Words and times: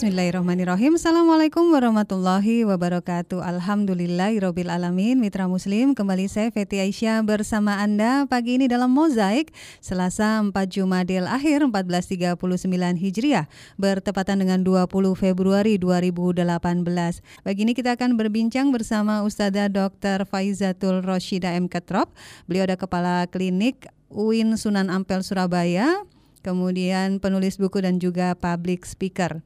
Bismillahirrahmanirrahim. 0.00 0.96
Assalamualaikum 0.96 1.76
warahmatullahi 1.76 2.64
wabarakatuh. 2.64 3.44
Alhamdulillahirrohbil 3.44 4.72
alamin. 4.72 5.20
Mitra 5.20 5.44
Muslim 5.44 5.92
kembali 5.92 6.24
saya 6.24 6.48
Feti 6.48 6.80
Aisyah 6.80 7.20
bersama 7.20 7.76
Anda 7.84 8.24
pagi 8.24 8.56
ini 8.56 8.64
dalam 8.64 8.96
Mozaik 8.96 9.52
Selasa 9.84 10.40
4 10.40 10.56
Jumadil 10.72 11.28
akhir 11.28 11.68
1439 11.68 12.32
Hijriah 12.96 13.44
Bertepatan 13.76 14.40
dengan 14.40 14.64
20 14.64 14.88
Februari 15.20 15.76
2018 15.76 16.48
Pagi 17.44 17.60
ini 17.60 17.76
kita 17.76 17.92
akan 17.92 18.16
berbincang 18.16 18.72
bersama 18.72 19.20
Ustazah 19.20 19.68
Dr. 19.68 20.24
Faizatul 20.24 21.04
Roshida 21.04 21.52
M. 21.52 21.68
Ketrop. 21.68 22.08
Beliau 22.48 22.64
ada 22.64 22.80
Kepala 22.80 23.28
Klinik 23.28 23.84
UIN 24.08 24.56
Sunan 24.56 24.88
Ampel 24.88 25.20
Surabaya. 25.20 26.08
Kemudian 26.40 27.20
penulis 27.20 27.60
buku 27.60 27.84
dan 27.84 28.00
juga 28.00 28.32
public 28.32 28.88
speaker 28.88 29.44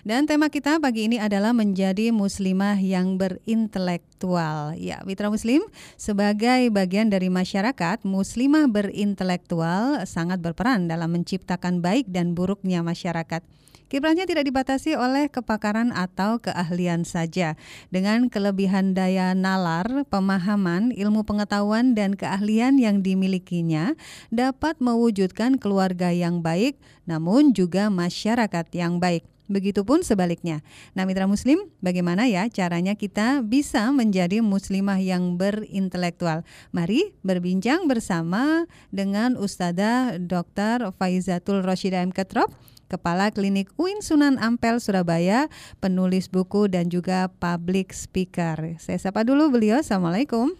dan 0.00 0.24
tema 0.24 0.48
kita 0.48 0.80
pagi 0.80 1.12
ini 1.12 1.20
adalah 1.20 1.52
menjadi 1.52 2.08
muslimah 2.08 2.80
yang 2.80 3.20
berintelektual. 3.20 4.72
Ya, 4.80 5.04
mitra 5.04 5.28
muslim, 5.28 5.60
sebagai 6.00 6.72
bagian 6.72 7.12
dari 7.12 7.28
masyarakat, 7.28 8.00
muslimah 8.08 8.64
berintelektual 8.72 10.08
sangat 10.08 10.40
berperan 10.40 10.88
dalam 10.88 11.12
menciptakan 11.12 11.84
baik 11.84 12.08
dan 12.08 12.32
buruknya 12.32 12.80
masyarakat. 12.80 13.44
Kiprahnya 13.90 14.22
tidak 14.22 14.46
dibatasi 14.46 14.94
oleh 14.94 15.26
kepakaran 15.26 15.90
atau 15.90 16.38
keahlian 16.38 17.02
saja. 17.02 17.58
Dengan 17.90 18.30
kelebihan 18.30 18.94
daya 18.94 19.34
nalar, 19.34 20.06
pemahaman, 20.06 20.94
ilmu 20.94 21.26
pengetahuan, 21.26 21.98
dan 21.98 22.14
keahlian 22.14 22.78
yang 22.78 23.02
dimilikinya, 23.02 23.98
dapat 24.30 24.78
mewujudkan 24.78 25.58
keluarga 25.58 26.14
yang 26.14 26.38
baik, 26.38 26.78
namun 27.02 27.50
juga 27.50 27.90
masyarakat 27.90 28.70
yang 28.78 29.02
baik. 29.02 29.26
Begitupun 29.50 30.06
sebaliknya. 30.06 30.62
Nah, 30.94 31.02
mitra 31.02 31.26
muslim, 31.26 31.58
bagaimana 31.82 32.30
ya 32.30 32.46
caranya 32.46 32.94
kita 32.94 33.42
bisa 33.42 33.90
menjadi 33.90 34.38
muslimah 34.38 35.02
yang 35.02 35.34
berintelektual? 35.34 36.46
Mari 36.70 37.18
berbincang 37.26 37.90
bersama 37.90 38.70
dengan 38.94 39.34
Ustazah 39.34 40.22
Dr. 40.22 40.94
Faizatul 40.94 41.66
Roshida 41.66 41.98
M. 41.98 42.14
Ketrop, 42.14 42.54
Kepala 42.90 43.30
Klinik 43.30 43.70
UIN 43.78 44.02
Sunan 44.02 44.34
Ampel 44.38 44.78
Surabaya, 44.82 45.46
penulis 45.78 46.26
buku 46.26 46.66
dan 46.66 46.90
juga 46.90 47.30
public 47.38 47.94
speaker. 47.94 48.78
Saya 48.82 48.98
sapa 48.98 49.22
dulu 49.22 49.50
beliau. 49.50 49.78
Assalamualaikum. 49.78 50.54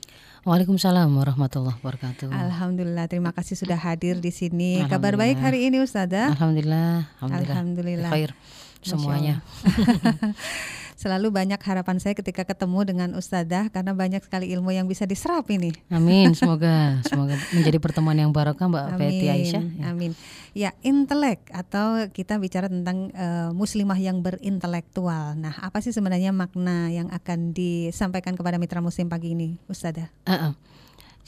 Waalaikumsalam 0.47 1.11
warahmatullahi 1.11 1.79
wabarakatuh. 1.83 2.31
Alhamdulillah, 2.31 3.11
terima 3.11 3.35
kasih 3.35 3.59
sudah 3.59 3.77
hadir 3.77 4.23
di 4.23 4.31
sini. 4.31 4.83
Kabar 4.87 5.19
baik 5.19 5.43
hari 5.43 5.71
ini 5.71 5.83
Ustazah? 5.83 6.31
Alhamdulillah. 6.33 7.07
Alhamdulillah. 7.19 7.55
Alhamdulillah. 7.55 8.11
Khair 8.15 8.31
semuanya. 8.83 9.45
Selalu 11.01 11.33
banyak 11.33 11.57
harapan 11.65 11.97
saya 11.97 12.13
ketika 12.13 12.45
ketemu 12.45 12.85
dengan 12.85 13.09
Ustazah 13.17 13.73
karena 13.73 13.97
banyak 13.97 14.21
sekali 14.21 14.53
ilmu 14.53 14.69
yang 14.69 14.85
bisa 14.85 15.09
diserap 15.09 15.49
ini. 15.49 15.73
Amin, 15.89 16.35
semoga 16.39 17.01
semoga 17.09 17.41
menjadi 17.57 17.81
pertemuan 17.81 18.21
yang 18.21 18.29
barokah 18.37 18.69
Mbak 18.69 19.01
Feti 19.01 19.27
Aisyah. 19.33 19.65
Ya. 19.81 19.85
Amin. 19.89 20.13
Ya, 20.53 20.71
intelek 20.85 21.41
atau 21.57 22.05
kita 22.13 22.37
bicara 22.37 22.69
tentang 22.69 23.09
uh, 23.17 23.49
muslimah 23.57 23.97
yang 23.97 24.21
berintelektual. 24.21 25.41
Nah, 25.41 25.57
apa 25.65 25.81
sih 25.81 25.97
sebenarnya 25.97 26.37
makna 26.37 26.93
yang 26.93 27.09
akan 27.09 27.57
disampaikan 27.57 28.37
kepada 28.37 28.61
mitra 28.61 28.85
muslim 28.85 29.09
pagi 29.09 29.33
ini, 29.33 29.57
Ustazah? 29.73 30.13
Uh 30.29 30.33
-uh. 30.37 30.53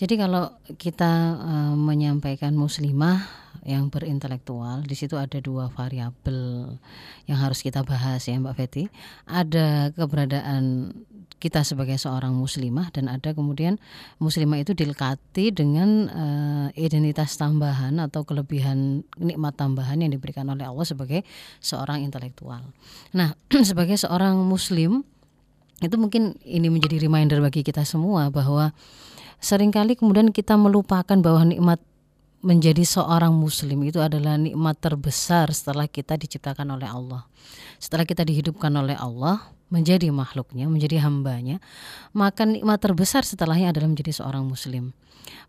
Jadi 0.00 0.14
kalau 0.18 0.50
kita 0.80 1.36
uh, 1.38 1.74
menyampaikan 1.76 2.56
muslimah 2.56 3.22
yang 3.62 3.92
berintelektual, 3.92 4.82
di 4.82 4.98
situ 4.98 5.14
ada 5.14 5.38
dua 5.38 5.70
variabel 5.70 6.74
yang 7.30 7.38
harus 7.38 7.62
kita 7.62 7.86
bahas 7.86 8.26
ya 8.26 8.34
Mbak 8.40 8.54
Feti. 8.58 8.84
Ada 9.28 9.94
keberadaan 9.94 10.90
kita 11.42 11.66
sebagai 11.66 11.98
seorang 11.98 12.38
muslimah 12.38 12.94
dan 12.94 13.10
ada 13.10 13.34
kemudian 13.34 13.82
muslimah 14.22 14.62
itu 14.62 14.78
dilekati 14.78 15.50
dengan 15.50 16.06
uh, 16.06 16.68
identitas 16.78 17.34
tambahan 17.34 17.98
atau 17.98 18.22
kelebihan 18.22 19.02
nikmat 19.18 19.58
tambahan 19.58 19.98
yang 19.98 20.14
diberikan 20.14 20.46
oleh 20.46 20.62
Allah 20.62 20.86
sebagai 20.86 21.26
seorang 21.58 22.06
intelektual. 22.06 22.62
Nah, 23.10 23.34
sebagai 23.68 23.98
seorang 23.98 24.38
muslim 24.46 25.02
itu 25.82 25.98
mungkin 25.98 26.38
ini 26.46 26.70
menjadi 26.70 27.02
reminder 27.02 27.42
bagi 27.42 27.66
kita 27.66 27.82
semua 27.82 28.30
bahwa 28.30 28.70
sering 29.42 29.74
kali 29.74 29.98
kemudian 29.98 30.30
kita 30.30 30.54
melupakan 30.54 31.18
bahwa 31.18 31.42
nikmat 31.42 31.82
menjadi 32.42 32.82
seorang 32.82 33.30
muslim 33.30 33.86
itu 33.86 34.02
adalah 34.02 34.34
nikmat 34.34 34.74
terbesar 34.82 35.54
setelah 35.54 35.86
kita 35.86 36.18
diciptakan 36.18 36.74
oleh 36.74 36.90
Allah. 36.90 37.26
Setelah 37.78 38.02
kita 38.02 38.26
dihidupkan 38.26 38.70
oleh 38.74 38.98
Allah 38.98 39.54
menjadi 39.70 40.10
makhluknya, 40.10 40.66
menjadi 40.66 41.06
hambanya, 41.06 41.62
maka 42.12 42.42
nikmat 42.44 42.82
terbesar 42.82 43.22
setelahnya 43.22 43.70
adalah 43.70 43.88
menjadi 43.88 44.12
seorang 44.12 44.44
muslim. 44.44 44.92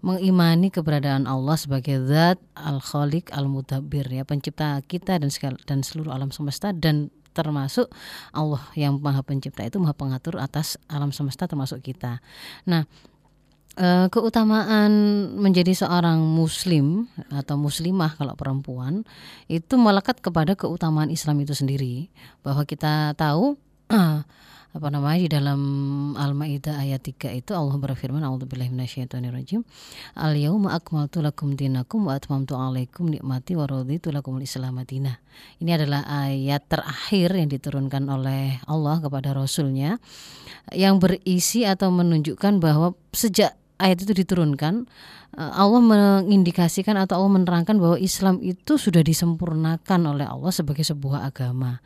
Mengimani 0.06 0.70
keberadaan 0.70 1.26
Allah 1.26 1.58
sebagai 1.58 1.98
zat 2.06 2.38
al-khaliq 2.54 3.34
al-mudabbir 3.34 4.06
ya, 4.08 4.24
pencipta 4.24 4.80
kita 4.86 5.18
dan 5.18 5.34
segala, 5.34 5.58
dan 5.66 5.82
seluruh 5.82 6.14
alam 6.14 6.30
semesta 6.30 6.72
dan 6.72 7.10
termasuk 7.34 7.90
Allah 8.30 8.62
yang 8.78 9.02
maha 9.02 9.26
pencipta 9.26 9.66
itu 9.66 9.82
maha 9.82 9.98
pengatur 9.98 10.38
atas 10.38 10.78
alam 10.86 11.10
semesta 11.10 11.50
termasuk 11.50 11.82
kita. 11.82 12.22
Nah, 12.70 12.86
Uh, 13.74 14.06
keutamaan 14.14 14.94
menjadi 15.34 15.74
seorang 15.74 16.22
muslim 16.22 17.10
atau 17.34 17.58
muslimah 17.58 18.14
kalau 18.14 18.38
perempuan 18.38 19.02
itu 19.50 19.82
melekat 19.82 20.22
kepada 20.22 20.54
keutamaan 20.54 21.10
Islam 21.10 21.42
itu 21.42 21.58
sendiri 21.58 22.14
bahwa 22.46 22.70
kita 22.70 23.18
tahu 23.18 23.58
apa 24.74 24.88
namanya 24.90 25.20
di 25.22 25.30
dalam 25.30 25.62
Al-Maidah 26.18 26.82
ayat 26.82 27.06
3 27.06 27.34
itu 27.34 27.54
Allah 27.54 27.78
berfirman 27.78 28.26
A'udzubillahi 28.26 28.74
minasyaitonirrajim 28.74 29.62
Al 30.18 30.34
yauma 30.34 30.74
akmaltu 30.74 31.22
lakum 31.22 31.54
dinakum 31.54 32.10
wa 32.10 32.18
atmamtu 32.18 32.58
'alaikum 32.58 33.06
nikmati 33.10 33.54
wa 33.54 33.70
raditu 33.70 34.10
lakumul 34.10 34.42
Islam. 34.42 34.82
Ini 34.86 35.72
adalah 35.78 36.06
ayat 36.06 36.66
terakhir 36.66 37.38
yang 37.38 37.50
diturunkan 37.54 38.06
oleh 38.10 38.58
Allah 38.66 38.98
kepada 38.98 39.38
rasulnya 39.38 40.02
yang 40.74 40.98
berisi 40.98 41.66
atau 41.70 41.94
menunjukkan 41.94 42.58
bahwa 42.58 42.98
sejak 43.14 43.63
ayat 43.84 44.08
itu 44.08 44.24
diturunkan 44.24 44.88
eh, 45.36 45.52
Allah 45.52 45.84
mengindikasikan 45.84 46.96
atau 46.96 47.20
Allah 47.20 47.44
menerangkan 47.44 47.76
bahwa 47.76 48.00
Islam 48.00 48.40
itu 48.40 48.80
sudah 48.80 49.04
disempurnakan 49.04 50.00
oleh 50.08 50.24
Allah 50.24 50.52
sebagai 50.56 50.88
sebuah 50.88 51.28
agama. 51.28 51.84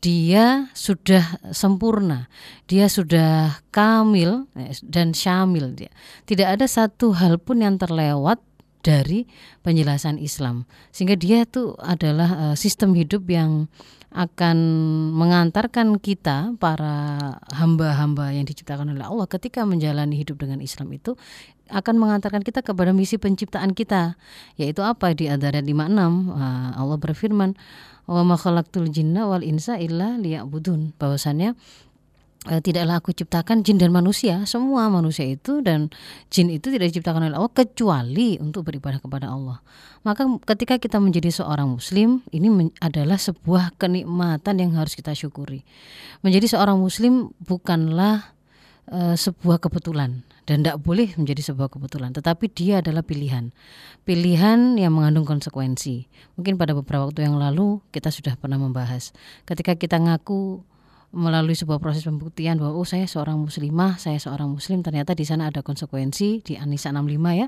Dia 0.00 0.72
sudah 0.72 1.52
sempurna, 1.52 2.28
dia 2.68 2.88
sudah 2.92 3.64
kamil 3.72 4.44
eh, 4.60 4.76
dan 4.84 5.16
syamil. 5.16 5.72
Tidak 6.28 6.48
ada 6.48 6.68
satu 6.68 7.16
hal 7.16 7.40
pun 7.40 7.64
yang 7.64 7.80
terlewat 7.80 8.40
dari 8.80 9.28
penjelasan 9.60 10.16
Islam. 10.16 10.64
Sehingga 10.92 11.16
dia 11.16 11.44
itu 11.44 11.76
adalah 11.80 12.52
eh, 12.52 12.56
sistem 12.56 12.92
hidup 12.96 13.28
yang 13.28 13.68
akan 14.10 14.58
mengantarkan 15.14 16.02
kita 16.02 16.58
para 16.58 17.38
hamba-hamba 17.54 18.34
yang 18.34 18.42
diciptakan 18.42 18.90
oleh 18.90 19.06
Allah 19.06 19.30
ketika 19.30 19.62
menjalani 19.62 20.18
hidup 20.18 20.42
dengan 20.42 20.58
Islam 20.58 20.90
itu 20.90 21.14
akan 21.70 22.02
mengantarkan 22.02 22.42
kita 22.42 22.66
kepada 22.66 22.90
misi 22.90 23.16
penciptaan 23.16 23.70
kita 23.72 24.18
yaitu 24.58 24.82
apa? 24.82 25.14
Di 25.14 25.30
antara 25.30 25.62
56 25.62 25.94
Allah 26.74 26.98
berfirman 26.98 27.54
wa 28.10 28.22
ma 28.26 28.34
khalaqtul 28.34 28.90
jinna 28.90 29.30
wal 29.30 29.46
insa 29.46 29.78
illa 29.78 30.18
liya'budun. 30.18 30.98
Bahwasannya 30.98 31.54
e, 31.54 31.89
tidaklah 32.40 33.04
aku 33.04 33.12
ciptakan 33.12 33.60
jin 33.60 33.76
dan 33.76 33.92
manusia 33.92 34.48
semua 34.48 34.88
manusia 34.88 35.28
itu 35.28 35.60
dan 35.60 35.92
jin 36.32 36.48
itu 36.48 36.72
tidak 36.72 36.88
diciptakan 36.88 37.28
oleh 37.28 37.36
Allah 37.36 37.52
kecuali 37.52 38.40
untuk 38.40 38.64
beribadah 38.64 38.96
kepada 38.96 39.28
Allah 39.28 39.60
maka 40.00 40.24
ketika 40.48 40.80
kita 40.80 40.96
menjadi 40.96 41.28
seorang 41.28 41.76
muslim 41.76 42.24
ini 42.32 42.72
adalah 42.80 43.20
sebuah 43.20 43.76
kenikmatan 43.76 44.56
yang 44.56 44.72
harus 44.72 44.96
kita 44.96 45.12
syukuri. 45.12 45.60
Menjadi 46.24 46.56
seorang 46.56 46.80
muslim 46.80 47.36
bukanlah 47.44 48.32
uh, 48.88 49.12
sebuah 49.12 49.60
kebetulan 49.60 50.24
dan 50.48 50.64
tidak 50.64 50.80
boleh 50.80 51.12
menjadi 51.20 51.52
sebuah 51.52 51.68
kebetulan, 51.68 52.16
tetapi 52.16 52.48
dia 52.48 52.80
adalah 52.80 53.04
pilihan. 53.04 53.52
Pilihan 54.08 54.80
yang 54.80 54.96
mengandung 54.96 55.28
konsekuensi. 55.28 56.08
Mungkin 56.40 56.56
pada 56.56 56.72
beberapa 56.72 57.04
waktu 57.04 57.28
yang 57.28 57.36
lalu 57.36 57.84
kita 57.92 58.08
sudah 58.08 58.40
pernah 58.40 58.56
membahas 58.56 59.12
ketika 59.44 59.76
kita 59.76 60.00
ngaku 60.00 60.64
melalui 61.10 61.58
sebuah 61.58 61.82
proses 61.82 62.06
pembuktian 62.06 62.62
bahwa 62.62 62.78
oh 62.78 62.86
saya 62.86 63.02
seorang 63.10 63.34
muslimah, 63.42 63.98
saya 63.98 64.22
seorang 64.22 64.46
muslim, 64.46 64.86
ternyata 64.86 65.10
di 65.18 65.26
sana 65.26 65.50
ada 65.50 65.58
konsekuensi 65.58 66.46
di 66.46 66.54
Anisa 66.54 66.94
65 66.94 67.34
ya. 67.34 67.46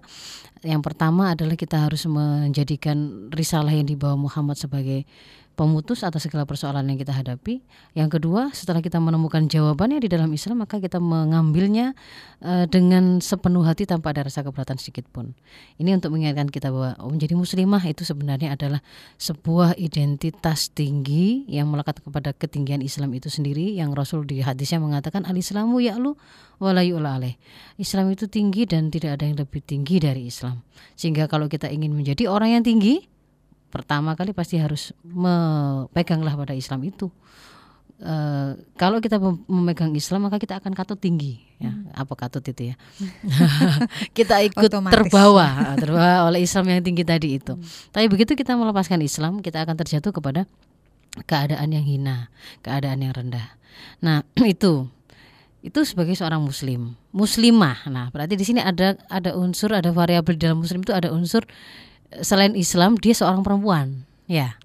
Yang 0.66 0.82
pertama 0.82 1.30
adalah 1.30 1.54
kita 1.54 1.86
harus 1.86 2.02
menjadikan 2.10 3.30
risalah 3.30 3.70
yang 3.70 3.86
dibawa 3.86 4.18
Muhammad 4.18 4.58
sebagai 4.58 5.06
pemutus 5.52 6.02
atas 6.02 6.24
segala 6.24 6.48
persoalan 6.48 6.88
yang 6.88 6.98
kita 6.98 7.12
hadapi. 7.12 7.60
Yang 7.92 8.18
kedua, 8.18 8.50
setelah 8.56 8.80
kita 8.80 8.96
menemukan 8.98 9.44
jawabannya 9.46 10.00
di 10.00 10.08
dalam 10.08 10.32
Islam, 10.32 10.64
maka 10.64 10.80
kita 10.80 10.96
mengambilnya 10.98 11.92
uh, 12.40 12.64
dengan 12.66 13.20
sepenuh 13.20 13.62
hati 13.62 13.84
tanpa 13.84 14.16
ada 14.16 14.26
rasa 14.26 14.40
keberatan 14.40 14.80
sedikit 14.80 15.06
pun. 15.12 15.36
Ini 15.76 16.00
untuk 16.00 16.16
mengingatkan 16.16 16.48
kita 16.48 16.72
bahwa 16.72 16.96
oh, 16.98 17.12
menjadi 17.12 17.36
muslimah 17.36 17.84
itu 17.84 18.02
sebenarnya 18.02 18.56
adalah 18.56 18.80
sebuah 19.20 19.76
identitas 19.76 20.72
tinggi 20.72 21.44
yang 21.46 21.68
melekat 21.68 22.00
kepada 22.00 22.32
ketinggian 22.32 22.80
Islam 22.80 23.12
itu 23.12 23.28
sendiri 23.28 23.76
yang 23.76 23.92
Rasul 23.92 24.24
di 24.24 24.40
hadisnya 24.40 24.80
mengatakan 24.80 25.28
al-islamu 25.28 25.78
ya'lu 25.84 26.16
walayu'la 26.62 27.20
alaih. 27.20 27.36
Islam 27.76 28.08
itu 28.14 28.30
tinggi 28.30 28.64
dan 28.64 28.88
tidak 28.88 29.20
ada 29.20 29.28
yang 29.28 29.36
lebih 29.36 29.60
tinggi 29.60 30.00
dari 30.00 30.30
Islam. 30.30 30.64
Sehingga 30.96 31.28
kalau 31.28 31.50
kita 31.50 31.68
ingin 31.68 31.92
menjadi 31.92 32.30
orang 32.30 32.56
yang 32.56 32.64
tinggi, 32.64 33.11
pertama 33.72 34.12
kali 34.12 34.36
pasti 34.36 34.60
harus 34.60 34.92
memeganglah 35.00 36.36
pada 36.36 36.52
Islam 36.52 36.84
itu. 36.84 37.08
Uh, 38.02 38.58
kalau 38.74 38.98
kita 38.98 39.14
memegang 39.46 39.94
Islam 39.94 40.26
maka 40.26 40.42
kita 40.42 40.58
akan 40.58 40.74
katut 40.74 40.98
tinggi 40.98 41.38
ya 41.62 41.70
hmm. 41.70 41.94
apa 41.94 42.12
katut 42.18 42.42
itu 42.42 42.74
ya 42.74 42.76
kita 44.18 44.42
ikut 44.42 44.66
Otomatis. 44.66 44.98
terbawa 44.98 45.78
terbawa 45.78 46.16
oleh 46.26 46.42
Islam 46.42 46.66
yang 46.66 46.82
tinggi 46.82 47.06
tadi 47.06 47.38
itu 47.38 47.54
hmm. 47.54 47.94
tapi 47.94 48.10
begitu 48.10 48.34
kita 48.34 48.58
melepaskan 48.58 48.98
Islam 49.06 49.38
kita 49.38 49.62
akan 49.62 49.78
terjatuh 49.78 50.10
kepada 50.10 50.50
keadaan 51.30 51.70
yang 51.70 51.86
hina 51.86 52.26
keadaan 52.66 53.06
yang 53.06 53.14
rendah 53.14 53.54
nah 54.02 54.26
itu 54.42 54.90
itu 55.62 55.80
sebagai 55.86 56.18
seorang 56.18 56.42
muslim 56.42 56.98
muslimah 57.14 57.86
nah 57.86 58.10
berarti 58.10 58.34
di 58.34 58.42
sini 58.42 58.58
ada 58.58 58.98
ada 59.06 59.38
unsur 59.38 59.70
ada 59.70 59.94
variabel 59.94 60.34
dalam 60.34 60.66
muslim 60.66 60.82
itu 60.82 60.90
ada 60.90 61.14
unsur 61.14 61.46
selain 62.20 62.52
Islam 62.52 63.00
dia 63.00 63.16
seorang 63.16 63.40
perempuan. 63.40 64.04
Ya. 64.28 64.60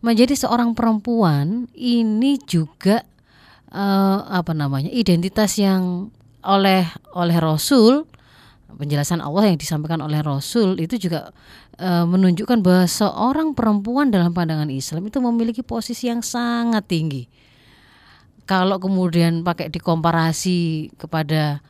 Menjadi 0.00 0.32
seorang 0.34 0.72
perempuan 0.74 1.68
ini 1.76 2.40
juga 2.48 3.04
uh, 3.70 4.26
apa 4.26 4.56
namanya 4.56 4.90
identitas 4.90 5.60
yang 5.60 6.08
oleh 6.40 6.88
oleh 7.12 7.36
Rasul 7.36 8.08
penjelasan 8.80 9.20
Allah 9.20 9.52
yang 9.52 9.60
disampaikan 9.60 10.00
oleh 10.00 10.24
Rasul 10.24 10.80
itu 10.80 10.96
juga 10.96 11.36
uh, 11.76 12.08
menunjukkan 12.08 12.64
bahwa 12.64 12.88
seorang 12.88 13.52
perempuan 13.52 14.08
dalam 14.08 14.32
pandangan 14.32 14.72
Islam 14.72 15.04
itu 15.04 15.20
memiliki 15.20 15.60
posisi 15.60 16.08
yang 16.08 16.24
sangat 16.24 16.88
tinggi. 16.88 17.28
Kalau 18.48 18.80
kemudian 18.82 19.46
pakai 19.46 19.70
dikomparasi 19.70 20.90
kepada 20.98 21.62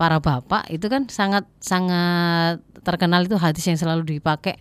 para 0.00 0.16
bapak 0.16 0.64
itu 0.72 0.88
kan 0.88 1.04
sangat 1.12 1.44
sangat 1.60 2.64
terkenal 2.80 3.28
itu 3.28 3.36
hadis 3.36 3.68
yang 3.68 3.76
selalu 3.76 4.16
dipakai 4.16 4.56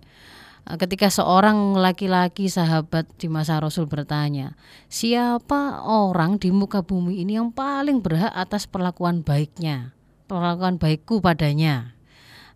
eh, 0.68 0.76
ketika 0.76 1.08
seorang 1.08 1.80
laki-laki 1.80 2.52
sahabat 2.52 3.08
di 3.16 3.32
masa 3.32 3.64
Rasul 3.64 3.88
bertanya, 3.88 4.60
siapa 4.92 5.80
orang 5.88 6.36
di 6.44 6.52
muka 6.52 6.84
bumi 6.84 7.24
ini 7.24 7.40
yang 7.40 7.56
paling 7.56 8.04
berhak 8.04 8.36
atas 8.36 8.68
perlakuan 8.68 9.24
baiknya, 9.24 9.96
perlakuan 10.28 10.76
baikku 10.76 11.24
padanya? 11.24 11.96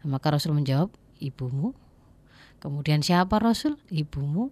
Maka 0.03 0.35
Rasul 0.35 0.51
menjawab, 0.51 0.91
ibumu. 1.23 1.71
Kemudian 2.59 2.99
siapa 2.99 3.39
Rasul? 3.39 3.79
Ibumu. 3.87 4.51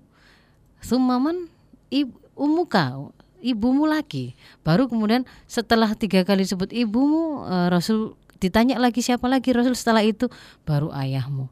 Sumaman 0.80 1.52
ibu 1.92 2.16
umuka 2.40 3.12
ibumu 3.42 3.90
lagi. 3.90 4.38
Baru 4.62 4.88
kemudian 4.88 5.26
setelah 5.50 5.92
tiga 5.98 6.22
kali 6.24 6.46
sebut 6.46 6.70
ibumu, 6.72 7.46
eh, 7.50 7.68
Rasul 7.74 8.16
ditanya 8.42 8.82
lagi 8.82 9.06
siapa 9.06 9.30
lagi 9.30 9.54
Rasul 9.54 9.78
setelah 9.78 10.02
itu 10.02 10.26
baru 10.66 10.90
ayahmu. 10.90 11.46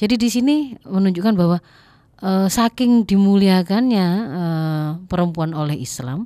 Jadi 0.00 0.16
di 0.16 0.28
sini 0.32 0.56
menunjukkan 0.88 1.36
bahwa 1.36 1.60
e, 2.24 2.48
saking 2.48 3.04
dimuliakannya 3.04 4.08
e, 4.08 4.44
perempuan 5.04 5.52
oleh 5.52 5.76
Islam, 5.76 6.24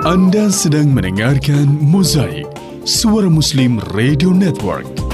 Anda 0.00 0.48
sedang 0.48 0.96
mendengarkan 0.96 1.76
Mozaik, 1.76 2.48
Suara 2.88 3.28
Muslim 3.28 3.76
Radio 3.92 4.32
Network. 4.32 5.09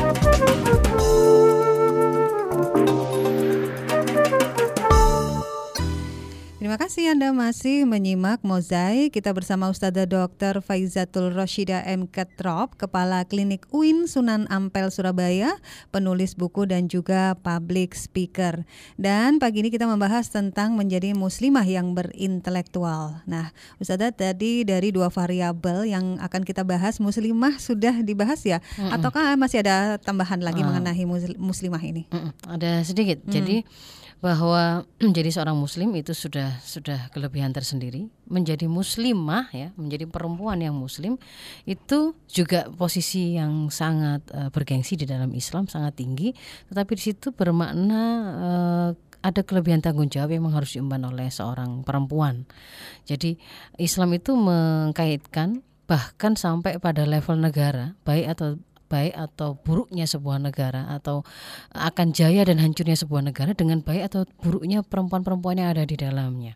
Terima 6.77 6.93
kasih 6.93 7.09
Anda 7.17 7.33
masih 7.33 7.89
menyimak 7.89 8.45
Mozaik. 8.45 9.17
Kita 9.17 9.33
bersama 9.33 9.73
Ustazah 9.73 10.05
Dr. 10.05 10.61
Faizatul 10.61 11.33
Roshida 11.33 11.81
M. 11.89 12.05
Ketrop, 12.05 12.77
Kepala 12.77 13.25
Klinik 13.25 13.65
UIN 13.73 14.05
Sunan 14.05 14.45
Ampel 14.53 14.93
Surabaya, 14.93 15.57
penulis 15.89 16.37
buku 16.37 16.69
dan 16.69 16.93
juga 16.93 17.33
public 17.41 17.97
speaker. 17.97 18.69
Dan 19.01 19.41
pagi 19.41 19.65
ini 19.65 19.73
kita 19.73 19.89
membahas 19.89 20.29
tentang 20.29 20.77
menjadi 20.77 21.17
muslimah 21.17 21.65
yang 21.65 21.97
berintelektual. 21.97 23.25
Nah, 23.25 23.57
Ustazah 23.81 24.13
tadi 24.13 24.69
dari 24.69 24.93
dua 24.93 25.09
variabel 25.09 25.89
yang 25.89 26.21
akan 26.21 26.45
kita 26.45 26.61
bahas, 26.61 27.01
muslimah 27.01 27.57
sudah 27.57 28.05
dibahas 28.05 28.45
ya? 28.45 28.61
Mm 28.77 28.85
-mm. 28.85 28.95
Ataukah 29.01 29.33
masih 29.41 29.65
ada 29.65 29.97
tambahan 29.97 30.45
lagi 30.45 30.61
uh. 30.61 30.69
mengenai 30.69 31.09
muslimah 31.41 31.81
ini? 31.81 32.05
Mm 32.13 32.21
-mm. 32.21 32.33
Ada 32.53 32.85
sedikit. 32.85 33.25
Mm. 33.25 33.33
Jadi 33.33 33.57
bahwa 34.25 34.83
menjadi 35.05 35.41
seorang 35.41 35.57
muslim 35.57 35.93
itu 35.95 36.17
sudah 36.17 36.59
sudah 36.65 37.13
kelebihan 37.13 37.53
tersendiri. 37.53 38.09
Menjadi 38.27 38.67
muslimah 38.67 39.53
ya, 39.55 39.71
menjadi 39.79 40.09
perempuan 40.09 40.59
yang 40.61 40.75
muslim 40.75 41.21
itu 41.69 42.17
juga 42.27 42.67
posisi 42.75 43.37
yang 43.39 43.69
sangat 43.71 44.27
uh, 44.33 44.49
bergengsi 44.51 44.99
di 44.99 45.07
dalam 45.07 45.31
Islam 45.37 45.71
sangat 45.71 46.01
tinggi, 46.01 46.35
tetapi 46.73 46.93
di 46.97 47.03
situ 47.13 47.31
bermakna 47.31 48.03
uh, 48.37 48.91
ada 49.27 49.43
kelebihan 49.43 49.83
tanggung 49.83 50.07
jawab 50.07 50.31
yang 50.31 50.47
harus 50.55 50.79
diemban 50.79 51.03
oleh 51.03 51.27
seorang 51.27 51.83
perempuan. 51.83 52.47
Jadi 53.11 53.35
Islam 53.75 54.15
itu 54.15 54.39
mengkaitkan 54.39 55.67
bahkan 55.87 56.35
sampai 56.35 56.79
pada 56.83 57.07
level 57.07 57.39
negara, 57.39 57.95
baik 58.03 58.27
atau 58.39 58.59
baik 58.87 59.15
atau 59.15 59.59
buruknya 59.61 60.07
sebuah 60.07 60.39
negara 60.41 60.91
atau 60.95 61.27
akan 61.75 62.15
jaya 62.15 62.47
dan 62.47 62.63
hancurnya 62.63 62.97
sebuah 62.97 63.27
negara 63.27 63.53
dengan 63.53 63.83
baik 63.83 64.09
atau 64.11 64.25
buruknya 64.41 64.87
perempuan-perempuan 64.87 65.61
yang 65.61 65.75
ada 65.75 65.85
di 65.85 65.99
dalamnya. 65.99 66.55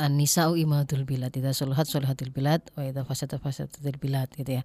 An-nisa'u 0.00 0.56
imadul 0.56 1.04
bilad 1.04 1.36
Idza 1.36 1.52
suluhat 1.52 1.84
suluhatil 1.84 2.32
bilad 2.32 2.64
Wa 2.72 3.04
fasada 3.04 3.36
fasadatil 3.36 4.00
bilad 4.00 4.32
gitu 4.32 4.58
ya. 4.58 4.62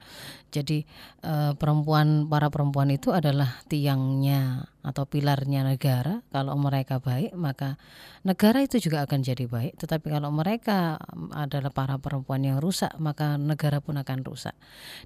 Jadi 0.56 0.88
e, 1.20 1.34
perempuan 1.60 2.32
Para 2.32 2.48
perempuan 2.48 2.88
itu 2.96 3.12
adalah 3.12 3.60
tiangnya 3.68 4.72
Atau 4.80 5.04
pilarnya 5.04 5.68
negara. 5.68 6.24
Kalau 6.32 6.56
mereka 6.56 7.04
baik 7.04 7.36
maka 7.36 7.76
Negara 8.24 8.64
itu 8.64 8.80
juga 8.80 9.04
akan 9.04 9.20
jadi 9.22 9.46
baik. 9.46 9.76
Tetapi 9.76 10.08
kalau 10.08 10.32
mereka 10.32 10.98
adalah 11.36 11.70
para 11.76 12.00
perempuan 12.00 12.42
yang 12.48 12.64
rusak 12.64 12.96
Maka 12.96 13.36
negara 13.36 13.84
pun 13.84 14.00
akan 14.00 14.24
rusak. 14.24 14.56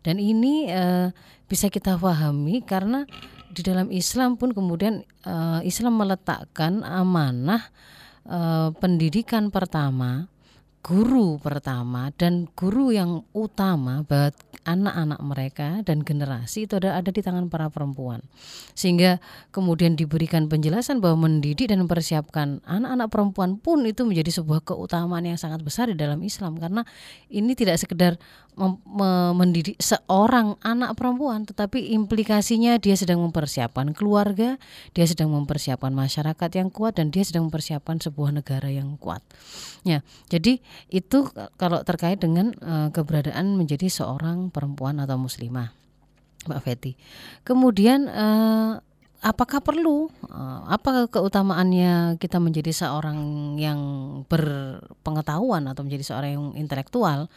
Dan 0.05 0.21
ini 0.21 0.69
e, 0.69 1.09
bisa 1.49 1.73
kita 1.73 1.97
pahami 1.97 2.61
Karena 2.61 3.09
di 3.49 3.65
dalam 3.65 3.89
Islam 3.89 4.37
pun 4.37 4.53
kemudian 4.53 5.01
e, 5.25 5.33
Islam 5.65 5.97
meletakkan 5.97 6.85
amanah 6.85 7.73
eh, 8.25 8.69
pendidikan 8.75 9.53
pertama, 9.53 10.27
guru 10.79 11.35
pertama 11.43 12.07
dan 12.15 12.47
guru 12.55 12.95
yang 12.95 13.27
utama 13.35 14.07
buat 14.07 14.31
anak-anak 14.63 15.19
mereka 15.21 15.69
dan 15.83 16.07
generasi 16.07 16.63
itu 16.65 16.79
ada 16.79 16.95
ada 16.95 17.11
di 17.11 17.19
tangan 17.19 17.51
para 17.51 17.67
perempuan. 17.67 18.23
Sehingga 18.73 19.19
kemudian 19.51 19.99
diberikan 19.99 20.47
penjelasan 20.47 21.03
bahwa 21.03 21.27
mendidik 21.27 21.67
dan 21.67 21.83
mempersiapkan 21.83 22.63
anak-anak 22.63 23.11
perempuan 23.11 23.59
pun 23.59 23.83
itu 23.83 24.07
menjadi 24.07 24.39
sebuah 24.39 24.63
keutamaan 24.63 25.27
yang 25.27 25.39
sangat 25.39 25.59
besar 25.61 25.91
di 25.91 25.99
dalam 25.99 26.23
Islam 26.23 26.55
karena 26.55 26.87
ini 27.27 27.51
tidak 27.59 27.75
sekedar 27.75 28.15
mendidik 29.31 29.79
seorang 29.79 30.59
anak 30.59 30.99
perempuan 30.99 31.47
tetapi 31.47 31.95
implikasinya 31.95 32.75
dia 32.75 32.99
sedang 32.99 33.23
mempersiapkan 33.23 33.95
keluarga, 33.95 34.59
dia 34.91 35.05
sedang 35.07 35.31
mempersiapkan 35.31 35.95
masyarakat 35.95 36.49
yang 36.59 36.67
kuat 36.67 36.99
dan 36.99 37.09
dia 37.09 37.23
sedang 37.23 37.47
mempersiapkan 37.47 38.03
sebuah 38.03 38.35
negara 38.35 38.67
yang 38.67 38.99
kuat. 38.99 39.23
Ya, 39.87 40.03
jadi 40.27 40.59
itu 40.91 41.31
kalau 41.55 41.79
terkait 41.87 42.19
dengan 42.19 42.51
uh, 42.59 42.91
keberadaan 42.91 43.55
menjadi 43.55 43.87
seorang 43.87 44.51
perempuan 44.51 44.99
atau 44.99 45.15
muslimah, 45.15 45.71
Mbak 46.45 46.61
Feti. 46.67 46.91
Kemudian 47.47 48.11
uh, 48.11 48.83
apakah 49.19 49.59
perlu 49.59 50.07
uh, 50.31 50.61
apa 50.67 51.07
keutamaannya 51.11 52.19
kita 52.19 52.39
menjadi 52.39 52.71
seorang 52.71 53.19
yang 53.59 53.79
berpengetahuan 54.27 55.67
atau 55.67 55.83
menjadi 55.87 56.03
seorang 56.03 56.31
yang 56.35 56.45
intelektual? 56.55 57.31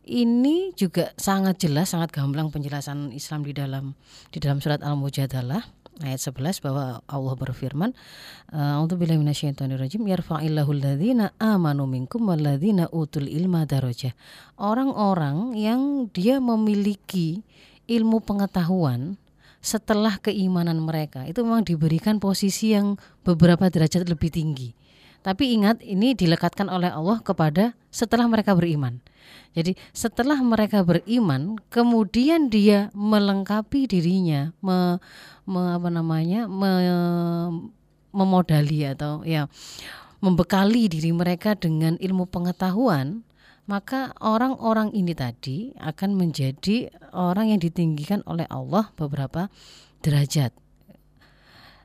Ini 0.00 0.72
juga 0.74 1.12
sangat 1.20 1.60
jelas, 1.60 1.92
sangat 1.92 2.10
gamblang 2.10 2.48
penjelasan 2.48 3.12
Islam 3.12 3.44
di 3.44 3.52
dalam 3.52 3.92
di 4.32 4.40
dalam 4.40 4.58
surat 4.58 4.80
Al-Mujadalah 4.80 5.60
ayat 6.00 6.20
11 6.20 6.64
bahwa 6.64 7.04
Allah 7.04 7.34
berfirman 7.36 7.92
A'udzubillahi 8.50 9.20
minasyaitonirrajim 9.20 10.00
yarfa'illahu 10.00 10.70
alladhina 10.72 11.36
amanu 11.36 11.84
minkum 11.84 12.24
walladzina 12.24 12.88
utul 12.90 13.28
ilma 13.28 13.68
darajah. 13.68 14.16
Orang-orang 14.56 15.52
yang 15.54 16.08
dia 16.10 16.40
memiliki 16.40 17.44
ilmu 17.84 18.24
pengetahuan 18.24 19.20
setelah 19.60 20.16
keimanan 20.16 20.80
mereka 20.80 21.28
itu 21.28 21.44
memang 21.44 21.68
diberikan 21.68 22.16
posisi 22.16 22.72
yang 22.72 22.96
beberapa 23.20 23.68
derajat 23.68 24.08
lebih 24.08 24.32
tinggi. 24.32 24.72
Tapi 25.20 25.52
ingat 25.52 25.84
ini 25.84 26.16
dilekatkan 26.16 26.72
oleh 26.72 26.88
Allah 26.88 27.20
kepada 27.20 27.76
setelah 27.92 28.24
mereka 28.24 28.56
beriman. 28.56 29.04
Jadi 29.52 29.76
setelah 29.92 30.38
mereka 30.40 30.80
beriman, 30.80 31.60
kemudian 31.68 32.48
dia 32.48 32.88
melengkapi 32.96 33.84
dirinya, 33.90 34.54
me, 34.64 34.96
me, 35.44 35.76
apa 35.76 35.88
namanya, 35.92 36.48
me, 36.48 36.70
memodali 38.10 38.86
atau 38.86 39.22
ya 39.22 39.46
membekali 40.20 40.90
diri 40.90 41.10
mereka 41.14 41.56
dengan 41.56 41.96
ilmu 42.00 42.28
pengetahuan, 42.28 43.24
maka 43.70 44.12
orang-orang 44.18 44.90
ini 44.92 45.14
tadi 45.14 45.72
akan 45.78 46.18
menjadi 46.18 46.90
orang 47.14 47.54
yang 47.54 47.60
ditinggikan 47.62 48.20
oleh 48.26 48.44
Allah 48.50 48.90
beberapa 48.98 49.48
derajat. 50.02 50.52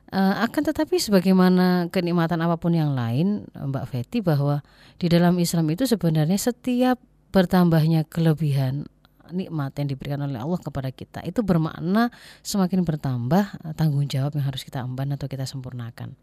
Uh, 0.06 0.38
akan 0.46 0.70
tetapi 0.70 1.02
sebagaimana 1.02 1.90
kenikmatan 1.90 2.38
apa 2.38 2.54
pun 2.62 2.70
yang 2.70 2.94
lain 2.94 3.42
Mbak 3.58 3.90
Feti 3.90 4.22
bahwa 4.22 4.62
di 5.02 5.10
dalam 5.10 5.34
Islam 5.42 5.66
itu 5.66 5.82
sebenarnya 5.82 6.38
setiap 6.38 7.02
bertambahnya 7.34 8.06
kelebihan 8.06 8.86
nikmat 9.34 9.74
yang 9.78 9.88
diberikan 9.90 10.22
oleh 10.22 10.38
Allah 10.38 10.60
kepada 10.62 10.90
kita 10.94 11.22
itu 11.26 11.42
bermakna 11.42 12.14
semakin 12.46 12.86
bertambah 12.86 13.44
eh, 13.66 13.74
tanggung 13.74 14.06
jawab 14.06 14.34
yang 14.38 14.46
harus 14.46 14.62
kita 14.62 14.82
emban 14.82 15.14
atau 15.14 15.26
kita 15.26 15.46
sempurnakan. 15.48 16.14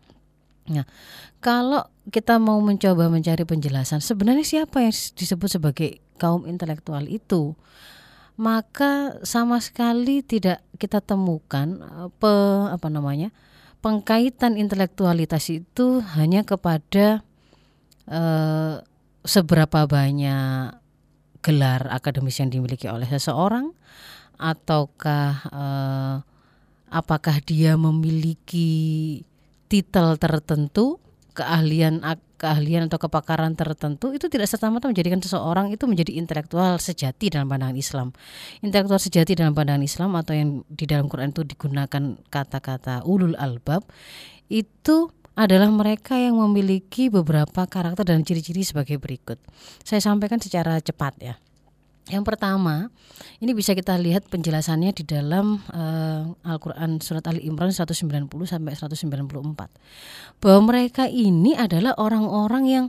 Nah, 0.64 0.88
kalau 1.44 1.84
kita 2.08 2.40
mau 2.40 2.64
mencoba 2.64 3.12
mencari 3.12 3.44
penjelasan 3.44 4.00
sebenarnya 4.00 4.48
siapa 4.48 4.80
yang 4.80 4.96
disebut 4.96 5.60
sebagai 5.60 6.00
kaum 6.16 6.48
intelektual 6.48 7.04
itu, 7.12 7.52
maka 8.40 9.20
sama 9.28 9.60
sekali 9.60 10.24
tidak 10.24 10.64
kita 10.80 11.04
temukan 11.04 11.84
eh, 11.84 12.10
pe, 12.16 12.34
apa 12.72 12.88
namanya 12.88 13.36
pengkaitan 13.84 14.56
intelektualitas 14.56 15.52
itu 15.52 16.00
hanya 16.16 16.48
kepada 16.48 17.20
eh, 18.08 18.76
seberapa 19.28 19.84
banyak 19.84 20.80
gelar 21.44 21.92
akademis 21.92 22.40
yang 22.40 22.48
dimiliki 22.48 22.88
oleh 22.88 23.06
seseorang 23.12 23.76
ataukah 24.40 25.32
eh, 25.52 26.16
apakah 26.88 27.44
dia 27.44 27.76
memiliki 27.76 28.72
titel 29.68 30.16
tertentu 30.16 31.03
keahlian 31.34 32.02
keahlian 32.38 32.86
atau 32.92 33.00
kepakaran 33.00 33.56
tertentu 33.58 34.12
itu 34.14 34.28
tidak 34.28 34.52
serta 34.52 34.68
merta 34.68 34.92
menjadikan 34.92 35.18
seseorang 35.24 35.72
itu 35.72 35.88
menjadi 35.88 36.14
intelektual 36.20 36.76
sejati 36.78 37.32
dalam 37.32 37.48
pandangan 37.50 37.78
Islam. 37.80 38.08
Intelektual 38.60 39.00
sejati 39.00 39.34
dalam 39.34 39.58
pandangan 39.58 39.82
Islam 39.82 40.12
atau 40.20 40.34
yang 40.36 40.50
di 40.68 40.86
dalam 40.86 41.08
Quran 41.08 41.32
itu 41.32 41.42
digunakan 41.48 42.04
kata-kata 42.28 43.08
ulul 43.08 43.34
albab 43.40 43.88
itu 44.52 45.10
adalah 45.34 45.72
mereka 45.74 46.14
yang 46.20 46.38
memiliki 46.38 47.10
beberapa 47.10 47.66
karakter 47.66 48.06
dan 48.06 48.22
ciri-ciri 48.22 48.62
sebagai 48.62 49.02
berikut. 49.02 49.42
Saya 49.82 50.04
sampaikan 50.04 50.38
secara 50.38 50.78
cepat 50.78 51.14
ya. 51.18 51.36
Yang 52.12 52.36
pertama, 52.36 52.92
ini 53.40 53.56
bisa 53.56 53.72
kita 53.72 53.96
lihat 53.96 54.28
penjelasannya 54.28 54.92
di 54.92 55.08
dalam 55.08 55.64
uh, 55.72 56.36
Al-Qur'an 56.44 57.00
surat 57.00 57.24
Ali 57.32 57.48
Imran 57.48 57.72
190 57.72 58.28
sampai 58.44 58.76
194. 58.76 60.44
Bahwa 60.44 60.60
mereka 60.68 61.08
ini 61.08 61.56
adalah 61.56 61.96
orang-orang 61.96 62.64
yang 62.68 62.86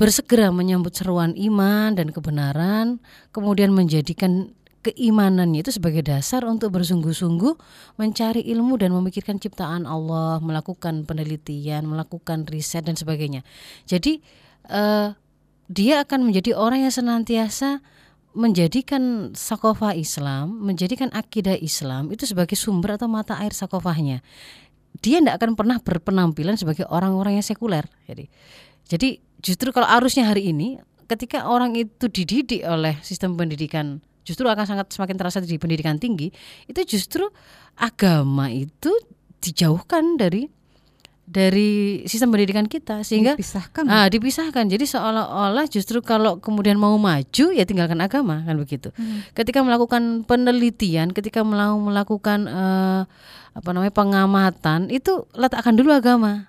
bersegera 0.00 0.48
menyambut 0.48 0.96
seruan 0.96 1.36
iman 1.36 1.92
dan 1.92 2.08
kebenaran, 2.08 3.04
kemudian 3.36 3.68
menjadikan 3.74 4.56
keimanannya 4.80 5.66
itu 5.66 5.74
sebagai 5.74 6.06
dasar 6.06 6.46
untuk 6.46 6.72
bersungguh-sungguh 6.78 7.54
mencari 8.00 8.46
ilmu 8.48 8.78
dan 8.80 8.94
memikirkan 8.94 9.36
ciptaan 9.36 9.84
Allah, 9.84 10.40
melakukan 10.40 11.04
penelitian, 11.04 11.84
melakukan 11.84 12.48
riset 12.48 12.86
dan 12.86 12.96
sebagainya. 12.96 13.44
Jadi 13.84 14.22
uh, 14.70 15.12
dia 15.68 16.00
akan 16.06 16.32
menjadi 16.32 16.56
orang 16.56 16.88
yang 16.88 16.94
senantiasa 16.94 17.84
menjadikan 18.38 19.34
sakofa 19.34 19.98
Islam, 19.98 20.62
menjadikan 20.62 21.10
akidah 21.10 21.58
Islam 21.58 22.14
itu 22.14 22.22
sebagai 22.22 22.54
sumber 22.54 22.94
atau 22.94 23.10
mata 23.10 23.34
air 23.42 23.50
sakofahnya. 23.50 24.22
Dia 25.02 25.18
tidak 25.18 25.42
akan 25.42 25.58
pernah 25.58 25.82
berpenampilan 25.82 26.54
sebagai 26.54 26.86
orang-orang 26.86 27.42
yang 27.42 27.46
sekuler. 27.46 27.82
Jadi, 28.06 28.30
jadi 28.86 29.18
justru 29.42 29.74
kalau 29.74 29.90
arusnya 29.90 30.30
hari 30.30 30.54
ini, 30.54 30.78
ketika 31.10 31.50
orang 31.50 31.74
itu 31.74 32.06
dididik 32.06 32.62
oleh 32.62 32.94
sistem 33.02 33.34
pendidikan 33.34 33.98
justru 34.22 34.44
akan 34.44 34.68
sangat 34.68 34.92
semakin 34.92 35.16
terasa 35.16 35.40
di 35.40 35.56
pendidikan 35.56 35.96
tinggi 35.96 36.28
itu 36.68 36.80
justru 36.84 37.24
agama 37.80 38.52
itu 38.52 38.92
dijauhkan 39.40 40.20
dari 40.20 40.52
dari 41.28 42.02
sistem 42.08 42.32
pendidikan 42.32 42.64
kita 42.64 43.04
sehingga 43.04 43.36
dipisahkan. 43.36 43.84
Ah, 43.84 44.08
dipisahkan. 44.08 44.64
Jadi 44.64 44.88
seolah-olah 44.88 45.68
justru 45.68 46.00
kalau 46.00 46.40
kemudian 46.40 46.80
mau 46.80 46.96
maju 46.96 47.44
ya 47.52 47.68
tinggalkan 47.68 48.00
agama 48.00 48.40
kan 48.48 48.56
begitu. 48.56 48.88
Hmm. 48.96 49.20
Ketika 49.36 49.60
melakukan 49.60 50.24
penelitian, 50.24 51.12
ketika 51.12 51.44
melakukan 51.44 52.48
uh, 52.48 53.04
apa 53.52 53.68
namanya 53.76 53.92
pengamatan 53.92 54.88
itu 54.88 55.28
letakkan 55.36 55.76
dulu 55.76 55.92
agama 55.92 56.48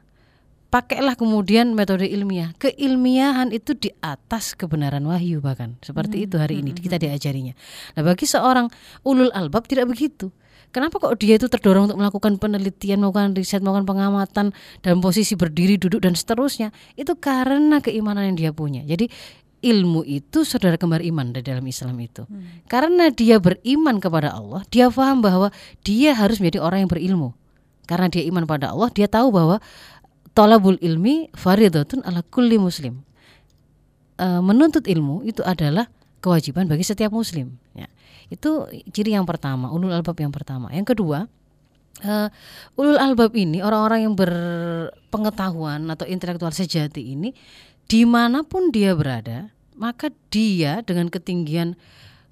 pakailah 0.69 1.17
kemudian 1.17 1.73
metode 1.73 2.05
ilmiah. 2.05 2.53
Keilmiahan 2.61 3.49
itu 3.49 3.73
di 3.73 3.89
atas 3.99 4.53
kebenaran 4.53 5.01
wahyu 5.03 5.41
bahkan. 5.41 5.75
Seperti 5.81 6.21
hmm. 6.21 6.25
itu 6.29 6.35
hari 6.37 6.55
ini 6.61 6.71
hmm. 6.71 6.79
kita 6.79 6.97
diajarinya. 7.01 7.53
Nah, 7.97 8.01
bagi 8.05 8.29
seorang 8.29 8.69
ulul 9.03 9.33
albab 9.33 9.65
tidak 9.65 9.89
begitu. 9.89 10.29
Kenapa 10.69 11.01
kok 11.01 11.17
dia 11.17 11.41
itu 11.41 11.49
terdorong 11.49 11.89
untuk 11.89 11.97
melakukan 11.97 12.37
penelitian, 12.37 13.01
melakukan 13.01 13.33
riset, 13.33 13.65
melakukan 13.65 13.89
pengamatan 13.89 14.45
dalam 14.85 14.99
posisi 15.01 15.33
berdiri, 15.33 15.81
duduk 15.81 16.05
dan 16.05 16.13
seterusnya? 16.13 16.69
Itu 16.93 17.17
karena 17.17 17.81
keimanan 17.81 18.33
yang 18.33 18.37
dia 18.37 18.51
punya. 18.53 18.85
Jadi 18.85 19.09
ilmu 19.59 20.07
itu 20.07 20.47
saudara 20.47 20.77
kembar 20.79 21.03
iman 21.03 21.35
di 21.35 21.41
dalam 21.41 21.65
Islam 21.65 21.97
itu. 21.99 22.23
Hmm. 22.29 22.63
Karena 22.69 23.09
dia 23.09 23.41
beriman 23.41 23.97
kepada 23.97 24.31
Allah, 24.31 24.61
dia 24.69 24.87
paham 24.93 25.25
bahwa 25.25 25.49
dia 25.81 26.13
harus 26.13 26.37
menjadi 26.37 26.63
orang 26.63 26.85
yang 26.85 26.91
berilmu. 26.91 27.33
Karena 27.89 28.05
dia 28.05 28.21
iman 28.29 28.45
pada 28.45 28.69
Allah, 28.69 28.93
dia 28.93 29.09
tahu 29.09 29.33
bahwa 29.33 29.57
Tolabul 30.37 30.79
ilmi 30.79 31.27
faridatun 31.35 32.05
ala 32.05 32.23
kulli 32.23 32.55
muslim. 32.55 33.03
E, 34.15 34.39
menuntut 34.39 34.87
ilmu 34.87 35.25
itu 35.27 35.43
adalah 35.43 35.89
kewajiban 36.23 36.69
bagi 36.69 36.87
setiap 36.87 37.11
muslim. 37.11 37.59
Itu 38.29 38.69
ciri 38.93 39.13
yang 39.17 39.25
pertama, 39.25 39.73
ulul 39.73 39.93
albab 39.93 40.17
yang 40.21 40.33
pertama. 40.33 40.69
Yang 40.69 40.95
kedua, 40.95 41.25
uh, 42.05 42.29
ulul 42.77 42.97
albab 43.01 43.33
ini 43.33 43.59
orang-orang 43.59 44.09
yang 44.09 44.13
berpengetahuan 44.15 45.89
atau 45.89 46.05
intelektual 46.05 46.53
sejati 46.53 47.17
ini, 47.17 47.33
di 47.89 48.05
mana 48.05 48.45
pun 48.45 48.69
dia 48.69 48.93
berada, 48.93 49.49
maka 49.73 50.13
dia 50.29 50.85
dengan 50.85 51.09
ketinggian 51.09 51.73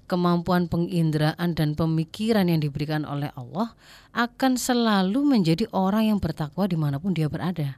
kemampuan 0.08 0.72
penginderaan 0.72 1.52
dan 1.52 1.76
pemikiran 1.76 2.48
yang 2.48 2.64
diberikan 2.64 3.04
oleh 3.04 3.28
Allah 3.36 3.76
akan 4.16 4.56
selalu 4.56 5.20
menjadi 5.20 5.68
orang 5.76 6.08
yang 6.08 6.18
bertakwa 6.18 6.64
di 6.64 6.80
mana 6.80 6.96
pun 6.96 7.12
dia 7.12 7.28
berada 7.28 7.76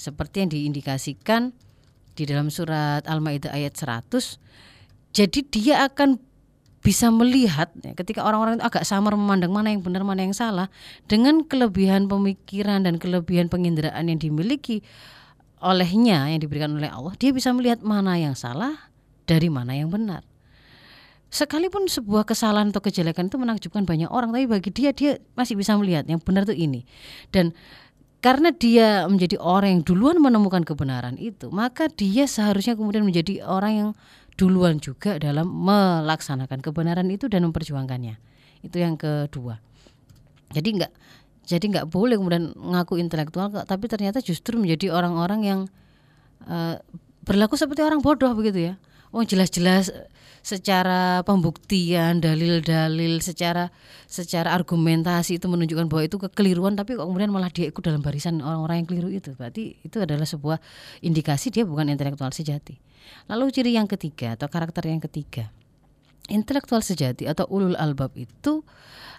seperti 0.00 0.46
yang 0.46 0.50
diindikasikan 0.50 1.52
di 2.16 2.24
dalam 2.24 2.48
surat 2.48 3.04
Al-Maidah 3.04 3.52
ayat 3.52 3.76
100. 3.76 4.40
Jadi 5.12 5.40
dia 5.52 5.84
akan 5.84 6.16
bisa 6.80 7.12
melihat 7.12 7.68
ya, 7.84 7.92
ketika 7.92 8.24
orang-orang 8.24 8.56
itu 8.56 8.64
agak 8.64 8.88
samar 8.88 9.12
memandang 9.12 9.52
mana 9.52 9.68
yang 9.68 9.84
benar 9.84 10.00
mana 10.00 10.24
yang 10.24 10.32
salah 10.32 10.72
dengan 11.04 11.44
kelebihan 11.44 12.08
pemikiran 12.08 12.88
dan 12.88 12.96
kelebihan 12.96 13.52
penginderaan 13.52 14.08
yang 14.08 14.16
dimiliki 14.16 14.80
olehnya 15.60 16.32
yang 16.32 16.40
diberikan 16.40 16.72
oleh 16.72 16.88
Allah 16.88 17.12
dia 17.20 17.36
bisa 17.36 17.52
melihat 17.52 17.84
mana 17.84 18.16
yang 18.16 18.32
salah 18.32 18.88
dari 19.28 19.52
mana 19.52 19.76
yang 19.76 19.92
benar. 19.92 20.24
Sekalipun 21.30 21.86
sebuah 21.86 22.26
kesalahan 22.26 22.74
atau 22.74 22.82
kejelekan 22.82 23.30
itu 23.30 23.38
menakjubkan 23.38 23.86
banyak 23.86 24.10
orang 24.10 24.34
tapi 24.34 24.50
bagi 24.50 24.74
dia 24.74 24.90
dia 24.90 25.22
masih 25.38 25.54
bisa 25.54 25.78
melihat 25.78 26.02
yang 26.10 26.18
benar 26.18 26.42
itu 26.48 26.56
ini. 26.58 26.82
Dan 27.30 27.54
karena 28.24 28.50
dia 28.50 29.06
menjadi 29.06 29.38
orang 29.38 29.78
yang 29.78 29.82
duluan 29.84 30.18
menemukan 30.20 30.60
kebenaran 30.66 31.16
itu 31.16 31.48
maka 31.48 31.88
dia 31.88 32.28
seharusnya 32.28 32.76
kemudian 32.76 33.04
menjadi 33.06 33.46
orang 33.46 33.72
yang 33.72 33.90
duluan 34.40 34.80
juga 34.80 35.20
dalam 35.20 35.52
melaksanakan 35.52 36.64
kebenaran 36.64 37.12
itu 37.12 37.28
dan 37.28 37.44
memperjuangkannya. 37.44 38.16
Itu 38.64 38.80
yang 38.80 38.96
kedua. 38.96 39.60
Jadi 40.56 40.80
nggak 40.80 40.92
jadi 41.44 41.64
nggak 41.68 41.86
boleh 41.92 42.16
kemudian 42.16 42.56
ngaku 42.56 42.96
intelektual, 42.96 43.52
tapi 43.68 43.84
ternyata 43.92 44.24
justru 44.24 44.56
menjadi 44.56 44.96
orang-orang 44.96 45.40
yang 45.44 45.60
uh, 46.48 46.80
berlaku 47.28 47.60
seperti 47.60 47.84
orang 47.84 48.00
bodoh 48.00 48.32
begitu 48.32 48.72
ya. 48.72 48.74
Oh 49.12 49.20
jelas-jelas 49.20 49.92
secara 50.40 51.20
pembuktian, 51.22 52.18
dalil-dalil, 52.18 53.20
secara 53.20 53.68
secara 54.08 54.56
argumentasi 54.56 55.38
itu 55.38 55.46
menunjukkan 55.46 55.86
bahwa 55.86 56.02
itu 56.04 56.16
kekeliruan, 56.16 56.74
tapi 56.74 56.96
kok 56.96 57.06
kemudian 57.06 57.30
malah 57.30 57.52
dia 57.52 57.68
ikut 57.68 57.82
dalam 57.84 58.00
barisan 58.00 58.40
orang-orang 58.40 58.84
yang 58.84 58.88
keliru 58.88 59.08
itu. 59.12 59.30
Berarti 59.36 59.78
itu 59.84 59.96
adalah 60.00 60.24
sebuah 60.24 60.58
indikasi 61.04 61.52
dia 61.52 61.68
bukan 61.68 61.92
intelektual 61.92 62.32
sejati. 62.32 62.80
Lalu 63.28 63.52
ciri 63.54 63.76
yang 63.76 63.86
ketiga 63.86 64.34
atau 64.34 64.46
karakter 64.50 64.86
yang 64.88 65.02
ketiga, 65.02 65.50
intelektual 66.30 66.80
sejati 66.80 67.26
atau 67.26 67.44
ulul 67.50 67.74
albab 67.76 68.14
itu 68.16 68.62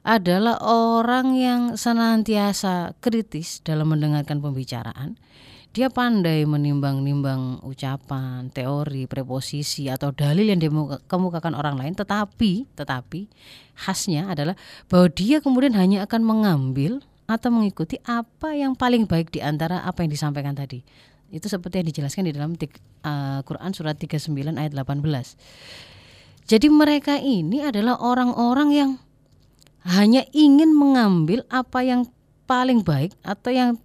adalah 0.01 0.57
orang 0.65 1.37
yang 1.37 1.61
senantiasa 1.77 2.97
kritis 3.03 3.61
dalam 3.61 3.93
mendengarkan 3.93 4.41
pembicaraan. 4.41 5.19
Dia 5.71 5.87
pandai 5.87 6.43
menimbang-nimbang 6.43 7.63
ucapan, 7.63 8.51
teori, 8.51 9.07
preposisi 9.07 9.87
atau 9.87 10.11
dalil 10.11 10.51
yang 10.51 10.59
dikemukakan 10.59 11.55
orang 11.55 11.79
lain, 11.79 11.95
tetapi 11.95 12.67
tetapi 12.75 13.31
khasnya 13.79 14.27
adalah 14.27 14.59
bahwa 14.91 15.07
dia 15.15 15.39
kemudian 15.39 15.71
hanya 15.79 16.03
akan 16.03 16.27
mengambil 16.27 16.99
atau 17.23 17.55
mengikuti 17.55 17.95
apa 18.03 18.51
yang 18.51 18.75
paling 18.75 19.07
baik 19.07 19.31
di 19.31 19.39
antara 19.39 19.79
apa 19.87 20.03
yang 20.03 20.11
disampaikan 20.11 20.51
tadi. 20.51 20.83
Itu 21.31 21.47
seperti 21.47 21.79
yang 21.79 21.87
dijelaskan 21.87 22.27
di 22.27 22.35
dalam 22.35 22.51
uh, 22.59 23.39
Quran 23.47 23.71
surat 23.71 23.95
39 23.95 24.59
ayat 24.59 24.75
18. 24.75 26.51
Jadi 26.51 26.67
mereka 26.67 27.15
ini 27.15 27.63
adalah 27.63 27.95
orang-orang 27.95 28.69
yang 28.75 28.91
hanya 29.87 30.27
ingin 30.35 30.75
mengambil 30.75 31.47
apa 31.47 31.79
yang 31.79 32.11
paling 32.43 32.83
baik 32.83 33.15
atau 33.23 33.55
yang 33.55 33.79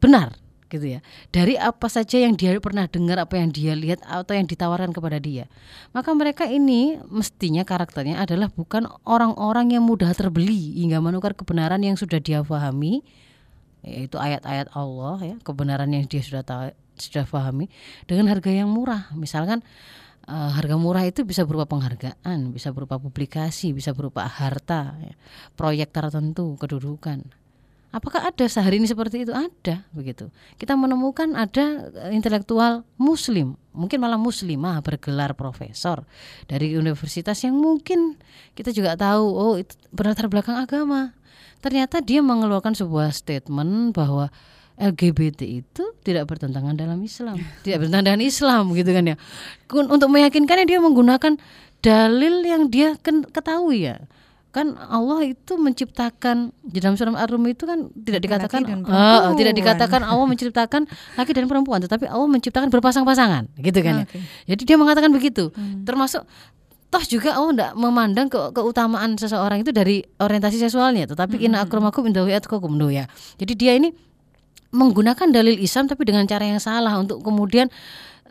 benar 0.00 0.47
gitu 0.68 0.96
ya. 0.96 1.00
Dari 1.32 1.56
apa 1.56 1.88
saja 1.88 2.20
yang 2.20 2.36
dia 2.36 2.54
pernah 2.60 2.86
dengar 2.86 3.18
apa 3.18 3.40
yang 3.40 3.50
dia 3.50 3.72
lihat 3.74 4.04
atau 4.04 4.32
yang 4.36 4.46
ditawarkan 4.46 4.92
kepada 4.92 5.18
dia. 5.18 5.48
Maka 5.96 6.12
mereka 6.12 6.44
ini 6.46 7.00
mestinya 7.08 7.64
karakternya 7.64 8.20
adalah 8.22 8.52
bukan 8.52 8.86
orang-orang 9.08 9.76
yang 9.76 9.84
mudah 9.84 10.12
terbeli 10.12 10.78
hingga 10.80 11.00
menukar 11.00 11.32
kebenaran 11.34 11.80
yang 11.80 11.96
sudah 11.96 12.20
dia 12.20 12.44
pahami 12.44 13.02
yaitu 13.78 14.18
ayat-ayat 14.18 14.74
Allah 14.74 15.22
ya 15.22 15.36
kebenaran 15.46 15.86
yang 15.94 16.04
dia 16.10 16.18
sudah 16.18 16.42
tahu 16.42 16.74
sudah 16.98 17.24
pahami 17.30 17.70
dengan 18.04 18.28
harga 18.28 18.50
yang 18.50 18.68
murah. 18.68 19.08
Misalkan 19.14 19.62
uh, 20.28 20.50
harga 20.52 20.76
murah 20.76 21.08
itu 21.08 21.24
bisa 21.24 21.42
berupa 21.48 21.64
penghargaan 21.64 22.52
bisa 22.52 22.70
berupa 22.70 23.00
publikasi 23.00 23.72
bisa 23.72 23.96
berupa 23.96 24.28
harta 24.28 24.94
ya, 25.00 25.14
proyek 25.56 25.90
tertentu 25.90 26.54
kedudukan 26.60 27.24
apakah 27.88 28.28
ada 28.28 28.44
sehari 28.44 28.76
ini 28.76 28.88
seperti 28.88 29.24
itu 29.24 29.32
ada 29.32 29.84
begitu 29.96 30.28
kita 30.60 30.76
menemukan 30.76 31.32
ada 31.32 31.88
eh, 32.08 32.12
intelektual 32.12 32.84
muslim 33.00 33.56
mungkin 33.72 33.98
malah 34.02 34.20
muslimah 34.20 34.84
bergelar 34.84 35.32
profesor 35.32 36.04
dari 36.50 36.76
universitas 36.76 37.40
yang 37.44 37.56
mungkin 37.56 38.20
kita 38.52 38.74
juga 38.76 38.98
tahu 38.98 39.24
oh 39.24 39.54
itu 39.56 39.72
berlatar 39.88 40.28
belakang 40.28 40.60
agama 40.60 41.16
ternyata 41.64 42.04
dia 42.04 42.20
mengeluarkan 42.20 42.76
sebuah 42.76 43.10
statement 43.10 43.96
bahwa 43.96 44.28
LGBT 44.78 45.42
itu 45.42 45.84
tidak 46.06 46.30
bertentangan 46.30 46.78
dalam 46.78 47.02
Islam, 47.02 47.34
tidak 47.66 47.82
bertentangan 47.82 48.14
dengan 48.14 48.22
Islam 48.22 48.64
gitu 48.78 48.90
kan 48.94 49.04
ya. 49.10 49.16
Untuk 49.74 50.06
meyakinkannya 50.06 50.66
dia 50.70 50.78
menggunakan 50.78 51.34
dalil 51.82 52.34
yang 52.46 52.70
dia 52.70 52.94
ketahui 53.34 53.90
ya. 53.90 54.06
Kan 54.48 54.80
Allah 54.80 55.28
itu 55.28 55.60
menciptakan 55.60 56.56
di 56.64 56.80
dalam 56.80 56.96
surat 56.96 57.12
Ar-Rum 57.12 57.44
itu 57.52 57.68
kan 57.68 57.92
tidak 57.92 58.24
dikatakan 58.24 58.64
uh, 58.88 59.36
tidak 59.36 59.54
dikatakan 59.54 60.00
Allah 60.00 60.24
menciptakan 60.24 60.88
laki 61.20 61.32
dan 61.36 61.44
perempuan, 61.44 61.84
tetapi 61.84 62.08
Allah 62.08 62.28
menciptakan 62.32 62.72
berpasang-pasangan, 62.72 63.52
gitu 63.60 63.80
kan 63.84 64.08
okay. 64.08 64.24
ya. 64.48 64.56
Jadi 64.56 64.62
dia 64.64 64.76
mengatakan 64.80 65.12
begitu. 65.12 65.52
Hmm. 65.52 65.84
Termasuk 65.84 66.24
toh 66.88 67.04
juga 67.04 67.36
Allah 67.36 67.52
tidak 67.52 67.72
memandang 67.76 68.26
ke 68.32 68.40
keutamaan 68.56 69.20
seseorang 69.20 69.60
itu 69.60 69.70
dari 69.76 70.00
orientasi 70.16 70.56
seksualnya 70.56 71.04
tetapi 71.04 71.36
-hmm. 71.36 71.44
inna 71.44 71.58
akramakum 71.60 72.08
indallahi 72.08 72.40
atqakum 72.40 72.72
ya 72.88 73.04
jadi 73.36 73.52
dia 73.52 73.72
ini 73.76 73.92
menggunakan 74.72 75.28
dalil 75.28 75.56
Islam 75.60 75.88
tapi 75.88 76.08
dengan 76.08 76.24
cara 76.24 76.48
yang 76.48 76.60
salah 76.60 76.96
untuk 76.96 77.20
kemudian 77.20 77.68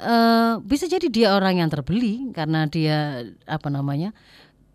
uh, 0.01 0.61
bisa 0.61 0.85
jadi 0.85 1.07
dia 1.09 1.27
orang 1.33 1.61
yang 1.61 1.69
terbeli 1.69 2.29
karena 2.33 2.69
dia 2.69 3.25
apa 3.49 3.69
namanya 3.69 4.13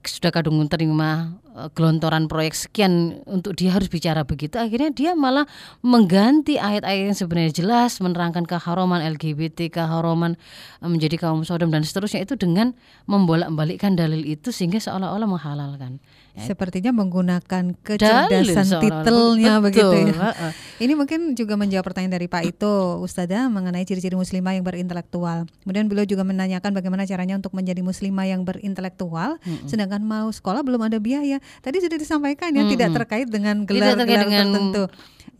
sudah 0.06 0.34
kadung 0.34 0.58
menerima 0.58 1.10
eh, 1.54 1.68
gelontoran 1.78 2.26
proyek 2.26 2.58
sekian 2.58 3.22
untuk 3.26 3.54
dia 3.54 3.70
harus 3.70 3.86
bicara 3.86 4.26
begitu 4.26 4.58
akhirnya 4.58 4.90
dia 4.90 5.12
malah 5.14 5.46
mengganti 5.84 6.58
ayat-ayat 6.58 7.14
yang 7.14 7.18
sebenarnya 7.18 7.52
jelas 7.54 7.98
menerangkan 8.02 8.42
keharuman 8.42 8.98
LGBT 9.16 9.70
keharuman 9.70 10.34
eh, 10.82 10.88
menjadi 10.90 11.18
kaum 11.22 11.46
sodom 11.46 11.70
dan 11.70 11.86
seterusnya 11.86 12.26
itu 12.26 12.34
dengan 12.34 12.74
membolak-balikkan 13.06 13.94
dalil 13.94 14.22
itu 14.26 14.50
sehingga 14.50 14.82
seolah-olah 14.82 15.28
menghalalkan. 15.28 16.02
Sepertinya 16.32 16.96
menggunakan 16.96 17.76
kecerdasan 17.84 18.80
titelnya 18.80 19.60
betul, 19.60 19.92
begitu 19.92 19.96
ya. 20.16 20.32
Ini 20.80 20.92
mungkin 20.96 21.36
juga 21.36 21.60
menjawab 21.60 21.84
pertanyaan 21.84 22.16
dari 22.16 22.26
Pak 22.26 22.42
Ito 22.48 22.98
Ustazah 23.04 23.52
mengenai 23.52 23.84
ciri-ciri 23.84 24.16
muslimah 24.16 24.56
yang 24.56 24.64
berintelektual. 24.64 25.44
Kemudian 25.62 25.86
beliau 25.92 26.08
juga 26.08 26.24
menanyakan 26.24 26.72
bagaimana 26.72 27.04
caranya 27.04 27.36
untuk 27.36 27.52
menjadi 27.52 27.84
muslimah 27.84 28.26
yang 28.26 28.48
berintelektual 28.48 29.36
hmm. 29.44 29.68
sedangkan 29.68 30.00
mau 30.00 30.32
sekolah 30.32 30.64
belum 30.64 30.88
ada 30.88 30.96
biaya. 30.96 31.38
Tadi 31.60 31.84
sudah 31.84 32.00
disampaikan 32.00 32.56
ya 32.56 32.64
hmm. 32.64 32.72
tidak 32.72 32.88
terkait 32.96 33.28
dengan 33.28 33.68
gelar-gelar 33.68 34.24
tertentu. 34.24 34.88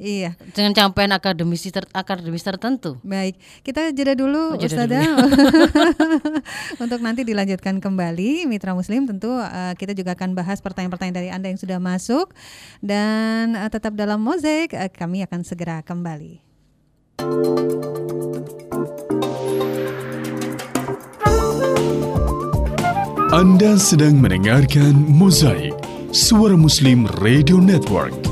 Iya. 0.02 0.34
Dengan 0.50 0.74
capaian 0.74 1.14
akademis 1.14 1.62
ter, 1.70 1.86
akademis 1.94 2.42
tertentu. 2.42 2.98
Baik, 3.06 3.38
kita 3.62 3.94
jeda 3.94 4.18
dulu 4.18 4.58
oh, 4.58 4.58
Ustazah. 4.58 4.98
Untuk 6.82 6.98
nanti 6.98 7.22
dilanjutkan 7.22 7.78
kembali 7.78 8.50
Mitra 8.50 8.74
Muslim 8.74 9.06
tentu 9.06 9.30
uh, 9.30 9.70
kita 9.78 9.94
juga 9.94 10.18
akan 10.18 10.34
bahas 10.34 10.58
pertanyaan-pertanyaan 10.58 11.14
dari 11.14 11.30
Anda 11.30 11.54
yang 11.54 11.60
sudah 11.62 11.78
masuk 11.78 12.34
dan 12.82 13.54
uh, 13.54 13.70
tetap 13.70 13.94
dalam 13.94 14.18
mozaik 14.18 14.74
uh, 14.74 14.90
kami 14.90 15.22
akan 15.22 15.46
segera 15.46 15.86
kembali. 15.86 16.42
Anda 23.32 23.80
sedang 23.80 24.18
mendengarkan 24.18 24.92
Mozaik, 25.08 25.72
Suara 26.12 26.58
Muslim 26.58 27.08
Radio 27.22 27.56
Network. 27.62 28.31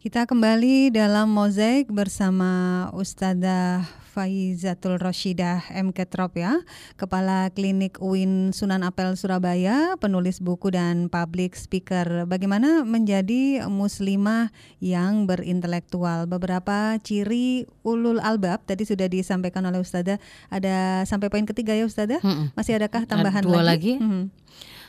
Kita 0.00 0.24
kembali 0.24 0.88
dalam 0.88 1.28
mozaik 1.28 1.92
bersama 1.92 2.88
Ustazah 2.96 3.84
Faizatul 4.16 4.96
Roshidah 4.96 5.68
M. 5.76 5.92
Ketrop 5.92 6.40
ya, 6.40 6.64
Kepala 6.96 7.52
Klinik 7.52 8.00
UIN 8.00 8.56
Sunan 8.56 8.88
Apel 8.88 9.20
Surabaya, 9.20 10.00
penulis 10.00 10.40
buku 10.40 10.72
dan 10.72 11.12
public 11.12 11.52
speaker. 11.52 12.24
Bagaimana 12.24 12.88
menjadi 12.88 13.68
muslimah 13.68 14.48
yang 14.80 15.28
berintelektual? 15.28 16.24
Beberapa 16.24 16.96
ciri 17.04 17.68
ulul 17.84 18.16
albab 18.24 18.64
tadi 18.64 18.88
sudah 18.88 19.12
disampaikan 19.12 19.68
oleh 19.68 19.84
Ustazah. 19.84 20.16
Ada 20.48 21.04
sampai 21.04 21.28
poin 21.28 21.44
ketiga 21.44 21.76
ya 21.76 21.84
Ustazah? 21.84 22.24
Masih 22.56 22.80
adakah 22.80 23.04
tambahan 23.04 23.44
Dua 23.44 23.60
lagi? 23.60 24.00
Mhm. 24.00 24.48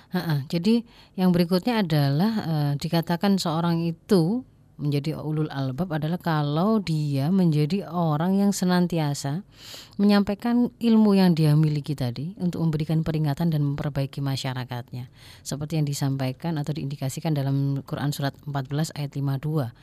Ha-ha. 0.10 0.45
Jadi 0.50 0.82
yang 1.13 1.30
berikutnya 1.30 1.86
adalah 1.86 2.32
eh, 2.41 2.72
dikatakan 2.82 3.38
seorang 3.38 3.86
itu 3.86 4.41
menjadi 4.80 5.19
ulul 5.19 5.52
albab 5.52 5.91
adalah 5.91 6.15
kalau 6.15 6.80
dia 6.80 7.28
menjadi 7.30 7.91
orang 7.91 8.39
yang 8.39 8.56
senantiasa 8.56 9.43
menyampaikan 10.00 10.72
ilmu 10.80 11.19
yang 11.19 11.36
dia 11.36 11.52
miliki 11.54 12.00
tadi 12.00 12.32
untuk 12.39 12.63
memberikan 12.63 13.04
peringatan 13.04 13.52
dan 13.52 13.62
memperbaiki 13.62 14.24
masyarakatnya. 14.24 15.12
Seperti 15.43 15.84
yang 15.84 15.86
disampaikan 15.86 16.56
atau 16.56 16.72
diindikasikan 16.72 17.36
dalam 17.36 17.84
Quran 17.84 18.15
surat 18.15 18.32
14 18.48 18.95
ayat 18.95 19.12
52. 19.19 19.76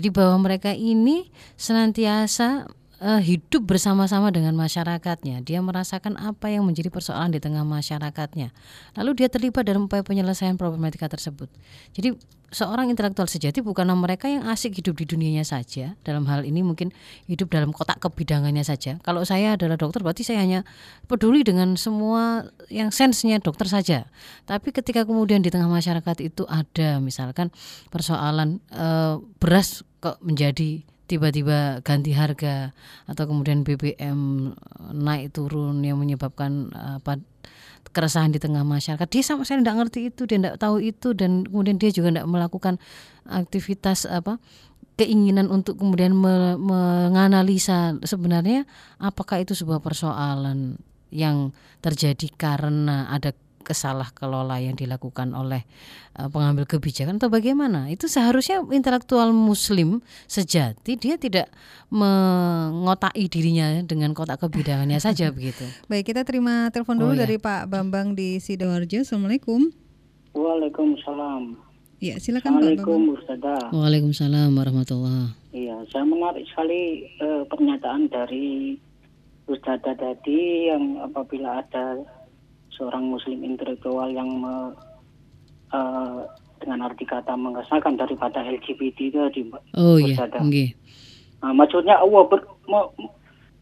Jadi 0.00 0.08
bahwa 0.08 0.48
mereka 0.48 0.72
ini 0.72 1.28
senantiasa 1.60 2.66
eh, 3.02 3.20
hidup 3.22 3.64
bersama-sama 3.66 4.30
dengan 4.34 4.54
masyarakatnya. 4.58 5.42
Dia 5.42 5.62
merasakan 5.62 6.18
apa 6.18 6.50
yang 6.50 6.66
menjadi 6.66 6.90
persoalan 6.90 7.34
di 7.34 7.40
tengah 7.42 7.62
masyarakatnya. 7.62 8.50
Lalu 8.98 9.10
dia 9.24 9.28
terlibat 9.30 9.66
dalam 9.66 9.86
upaya 9.86 10.02
penyelesaian 10.02 10.58
problematika 10.58 11.06
tersebut. 11.06 11.50
Jadi 11.94 12.14
seorang 12.48 12.88
intelektual 12.88 13.28
sejati 13.28 13.60
bukanlah 13.60 13.92
mereka 13.92 14.24
yang 14.28 14.48
asik 14.48 14.80
hidup 14.80 14.96
di 14.96 15.04
dunianya 15.04 15.44
saja. 15.44 15.94
Dalam 16.00 16.24
hal 16.26 16.48
ini 16.48 16.64
mungkin 16.64 16.90
hidup 17.28 17.52
dalam 17.52 17.76
kotak 17.76 18.00
kebidangannya 18.00 18.64
saja. 18.64 18.96
Kalau 19.04 19.22
saya 19.22 19.54
adalah 19.54 19.76
dokter 19.76 20.00
berarti 20.00 20.24
saya 20.24 20.40
hanya 20.40 20.64
peduli 21.06 21.44
dengan 21.44 21.76
semua 21.76 22.48
yang 22.72 22.88
sensenya 22.88 23.38
dokter 23.40 23.68
saja. 23.68 24.08
Tapi 24.48 24.72
ketika 24.72 25.04
kemudian 25.04 25.44
di 25.44 25.52
tengah 25.52 25.68
masyarakat 25.68 26.16
itu 26.24 26.48
ada 26.48 26.98
misalkan 27.04 27.52
persoalan 27.92 28.64
eh, 28.72 29.20
beras 29.38 29.84
kok 30.00 30.16
menjadi 30.24 30.86
tiba-tiba 31.08 31.80
ganti 31.80 32.12
harga 32.12 32.76
atau 33.08 33.24
kemudian 33.24 33.64
BBM 33.64 34.52
naik 34.92 35.32
turun 35.32 35.80
yang 35.80 35.96
menyebabkan 35.96 36.68
apa 36.76 37.16
keresahan 37.90 38.30
di 38.30 38.38
tengah 38.38 38.62
masyarakat. 38.62 39.08
Dia 39.08 39.24
sama 39.24 39.48
sekali 39.48 39.64
tidak 39.64 39.76
ngerti 39.80 40.00
itu 40.12 40.22
dia 40.28 40.36
tidak 40.36 40.56
tahu 40.60 40.76
itu 40.84 41.16
dan 41.16 41.48
kemudian 41.48 41.80
dia 41.80 41.90
juga 41.90 42.12
tidak 42.12 42.28
melakukan 42.28 42.74
aktivitas 43.24 44.04
apa 44.04 44.36
keinginan 44.98 45.48
untuk 45.48 45.78
kemudian 45.78 46.12
me- 46.12 46.58
menganalisa 46.58 47.96
sebenarnya 48.02 48.66
apakah 48.98 49.40
itu 49.40 49.54
sebuah 49.54 49.78
persoalan 49.78 50.76
yang 51.08 51.56
terjadi 51.80 52.28
karena 52.36 53.08
ada 53.08 53.32
kesalah 53.68 54.08
kelola 54.16 54.56
yang 54.56 54.72
dilakukan 54.72 55.36
oleh 55.36 55.68
uh, 56.16 56.32
pengambil 56.32 56.64
kebijakan 56.64 57.20
atau 57.20 57.28
bagaimana 57.28 57.92
itu 57.92 58.08
seharusnya 58.08 58.64
intelektual 58.72 59.28
muslim 59.36 60.00
sejati 60.24 60.96
dia 60.96 61.20
tidak 61.20 61.52
mengotai 61.92 63.28
dirinya 63.28 63.84
dengan 63.84 64.16
kotak 64.16 64.40
kebidangannya 64.40 64.96
saja 65.06 65.28
begitu 65.28 65.68
Baik, 65.92 66.08
kita 66.08 66.24
terima 66.24 66.72
telepon 66.72 66.96
dulu 66.96 67.12
Oh, 67.12 67.16
ya. 67.16 67.24
dari 67.24 67.36
Pak 67.36 67.72
Bambang 67.72 68.12
di 68.12 68.36
Sidoarjo. 68.36 69.00
Assalamualaikum. 69.00 69.72
Waalaikumsalam. 70.36 71.56
Ya, 71.98 72.14
silakan 72.20 72.60
Pak 72.60 72.84
Bambang. 72.84 73.16
Ustazah. 73.16 73.72
Waalaikumsalam 73.74 74.52
warahmatullah 74.52 75.32
Iya, 75.50 75.82
saya 75.88 76.04
menarik 76.04 76.44
sekali 76.46 77.08
eh, 77.16 77.42
pernyataan 77.48 78.12
dari 78.12 78.76
Ustazah 79.48 79.96
tadi 79.96 80.68
yang 80.68 81.00
apabila 81.00 81.64
ada 81.64 82.04
seorang 82.78 83.10
muslim 83.10 83.42
intelektual 83.42 84.08
yang 84.08 84.30
me- 84.38 84.74
eh, 85.74 86.20
dengan 86.58 86.90
arti 86.90 87.06
kata 87.06 87.34
mengesahkan 87.38 87.94
daripada 87.98 88.42
LGBT 88.42 89.10
itu 89.10 89.18
Mbak. 89.46 89.62
oh 89.78 89.98
iya. 89.98 90.26
Nggih. 90.42 90.74
Nah, 91.38 91.52
maksudnya 91.54 91.98
Allah 91.98 92.22
ber- 92.26 92.50
me- 92.66 92.90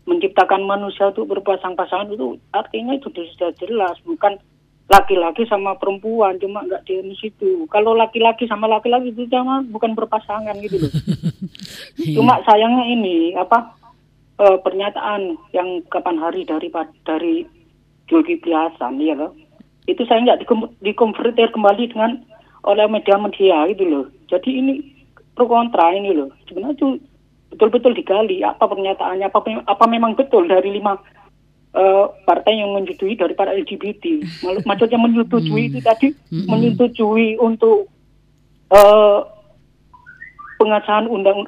menciptakan 0.07 0.63
manusia 0.65 1.11
itu 1.11 1.27
berpasang-pasangan 1.27 2.15
itu 2.15 2.39
artinya 2.55 2.95
itu 2.95 3.11
sudah 3.11 3.51
jelas 3.59 3.99
bukan 4.07 4.39
laki-laki 4.87 5.43
sama 5.51 5.75
perempuan 5.75 6.39
cuma 6.39 6.63
nggak 6.63 6.87
di 6.87 7.17
situ. 7.19 7.67
Kalau 7.75 7.99
laki-laki 7.99 8.47
sama 8.47 8.71
laki-laki 8.71 9.11
itu 9.11 9.27
cuma 9.27 9.67
bukan 9.67 9.99
berpasangan 9.99 10.55
gitu 10.63 10.79
loh. 10.87 10.93
Cuma 12.17 12.39
sayangnya 12.47 12.85
ini 12.87 13.35
apa 13.35 13.73
eh, 14.39 14.59
pernyataan 14.63 15.35
yang 15.51 15.83
kapan 15.91 16.17
hari 16.23 16.47
dari 16.47 16.69
dari 17.03 17.35
Zulkifli 18.07 18.55
Hasan 18.55 19.03
ya 19.03 19.14
loh 19.19 19.35
itu 19.87 20.03
saya 20.07 20.23
nggak 20.23 20.42
dikonvertir 20.83 21.55
kembali 21.55 21.95
dengan 21.95 22.19
oleh 22.66 22.87
media-media 22.90 23.71
gitu 23.71 23.85
loh. 23.87 24.05
Jadi 24.27 24.51
ini 24.59 24.73
pro 25.38 25.47
kontra 25.47 25.95
ini 25.95 26.11
loh. 26.11 26.35
Sebenarnya 26.51 26.75
itu 26.75 26.88
betul-betul 27.55 27.95
digali 27.95 28.42
apa 28.42 28.66
pernyataannya 28.66 29.31
apa 29.31 29.38
apa 29.71 29.85
memang 29.87 30.19
betul 30.19 30.51
dari 30.51 30.75
lima 30.75 30.99
eh, 31.79 32.07
partai 32.27 32.59
yang 32.59 32.75
menyetujui 32.75 33.14
daripada 33.14 33.55
LGBT 33.55 34.27
Mal- 34.42 34.66
maksudnya 34.69 34.99
menyetujui 34.99 35.71
itu 35.71 35.79
tadi 35.79 36.11
menyetujui 36.35 37.38
untuk 37.38 37.87
eh, 38.75 39.19
pengesahan 40.59 41.07
undang 41.07 41.47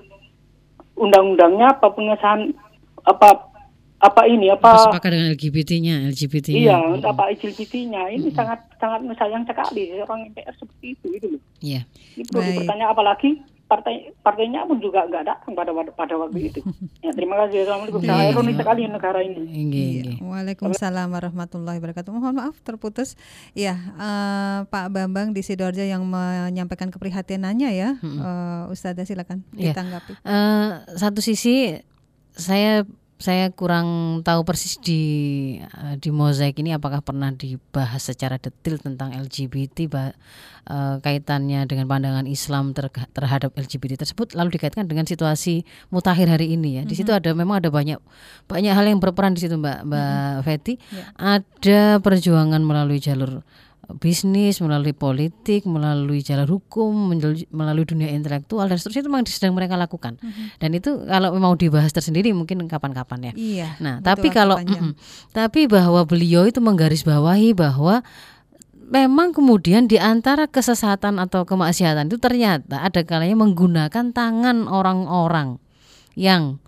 undang-undangnya 0.94 1.74
apa 1.74 1.90
pengesahan 1.90 2.54
apa 3.02 3.47
apa 3.98 4.22
ini 4.24 4.46
apa 4.46 4.78
sepakat 4.86 5.10
dengan 5.10 5.28
LGBT-nya 5.34 5.94
LGBT-nya 6.06 6.54
iya 6.56 6.78
apa 7.02 7.34
LGBT-nya 7.34 8.02
ini 8.10 8.30
sangat 8.30 8.62
sangat 8.78 9.02
sayang 9.14 9.42
sekali 9.42 9.90
seorang 9.92 10.30
MPR 10.30 10.54
seperti 10.54 10.86
itu 10.94 11.04
gitu 11.14 11.26
loh 11.34 11.42
Iya. 11.58 11.82
ini 12.14 12.22
perlu 12.24 12.42
Baik. 12.46 12.58
bertanya 12.62 12.86
apalagi 12.88 13.30
partai 13.68 14.14
partainya 14.24 14.64
pun 14.64 14.80
juga 14.80 15.04
nggak 15.04 15.24
datang 15.28 15.52
pada 15.52 15.68
pada 15.92 16.14
waktu 16.16 16.48
itu. 16.48 16.60
Ya, 17.04 17.12
terima 17.12 17.36
kasih. 17.36 17.68
Assalamualaikum. 17.68 18.00
Sangat 18.00 18.24
Iya. 18.24 18.32
ironis 18.32 18.56
sekali 18.56 18.80
negara 18.88 19.20
ini. 19.20 19.36
Nggih, 19.44 19.60
Iya. 19.60 20.02
nggih. 20.08 20.16
Waalaikumsalam 20.24 21.08
warahmatullahi 21.10 21.76
wabarakatuh. 21.76 22.10
Mohon 22.10 22.34
maaf 22.38 22.56
terputus. 22.62 23.12
Ya, 23.52 23.76
eh, 23.76 24.58
Pak 24.64 24.88
Bambang 24.88 25.36
di 25.36 25.44
Sidoarjo 25.44 25.84
yang 25.84 26.00
menyampaikan 26.02 26.88
keprihatinannya 26.88 27.70
ya. 27.70 28.00
Eh, 28.00 28.72
Ustazah 28.72 29.04
silakan 29.04 29.44
Iya. 29.52 29.76
ditanggapi. 29.76 30.12
Eh, 30.16 30.68
satu 30.94 31.20
sisi 31.20 31.76
saya 32.32 32.88
saya 33.18 33.50
kurang 33.50 34.20
tahu 34.22 34.46
persis 34.46 34.78
di 34.78 35.02
eh, 35.58 35.94
di 35.98 36.14
mozaik 36.14 36.62
ini 36.62 36.70
apakah 36.70 37.02
pernah 37.02 37.34
dibahas 37.34 38.06
secara 38.06 38.38
detail 38.38 38.78
tentang 38.78 39.10
LGBT 39.10 39.90
bah- 39.90 40.14
eh, 40.70 40.96
kaitannya 41.02 41.66
dengan 41.66 41.90
pandangan 41.90 42.30
Islam 42.30 42.70
terga- 42.70 43.10
terhadap 43.10 43.58
LGBT 43.58 44.06
tersebut 44.06 44.38
lalu 44.38 44.54
dikaitkan 44.54 44.86
dengan 44.86 45.02
situasi 45.02 45.66
mutakhir 45.90 46.30
hari 46.30 46.54
ini 46.54 46.78
ya. 46.78 46.82
Di 46.86 46.94
situ 46.94 47.10
ada 47.10 47.34
memang 47.34 47.58
ada 47.58 47.74
banyak 47.74 47.98
banyak 48.46 48.72
hal 48.72 48.86
yang 48.86 49.02
berperan 49.02 49.34
di 49.34 49.42
situ 49.42 49.58
Mbak 49.58 49.78
Mbak 49.90 50.34
Feti. 50.46 50.74
Ada 51.18 51.98
perjuangan 51.98 52.62
melalui 52.62 53.02
jalur 53.02 53.42
bisnis, 53.96 54.60
melalui 54.60 54.92
politik, 54.92 55.64
melalui 55.64 56.20
jalur 56.20 56.60
hukum, 56.60 57.08
melalui 57.48 57.88
dunia 57.88 58.12
intelektual 58.12 58.68
dan 58.68 58.76
seterusnya 58.76 59.08
itu 59.08 59.10
memang 59.10 59.24
sedang 59.24 59.56
mereka 59.56 59.80
lakukan. 59.80 60.20
Dan 60.60 60.76
itu 60.76 61.08
kalau 61.08 61.32
mau 61.40 61.56
dibahas 61.56 61.88
tersendiri 61.96 62.36
mungkin 62.36 62.68
kapan-kapan 62.68 63.32
ya. 63.32 63.32
Iya. 63.32 63.68
Nah, 63.80 64.04
tapi 64.04 64.28
kalau 64.28 64.60
mm-mm. 64.60 64.92
tapi 65.32 65.64
bahwa 65.64 66.04
beliau 66.04 66.44
itu 66.44 66.60
menggarisbawahi 66.60 67.56
bahwa 67.56 68.04
memang 68.88 69.32
kemudian 69.32 69.88
di 69.88 69.96
antara 69.96 70.48
kesesatan 70.48 71.16
atau 71.16 71.48
kemaksiatan 71.48 72.08
itu 72.08 72.20
ternyata 72.20 72.84
ada 72.84 73.00
kalanya 73.04 73.36
menggunakan 73.40 74.12
tangan 74.12 74.68
orang-orang 74.68 75.60
yang 76.12 76.60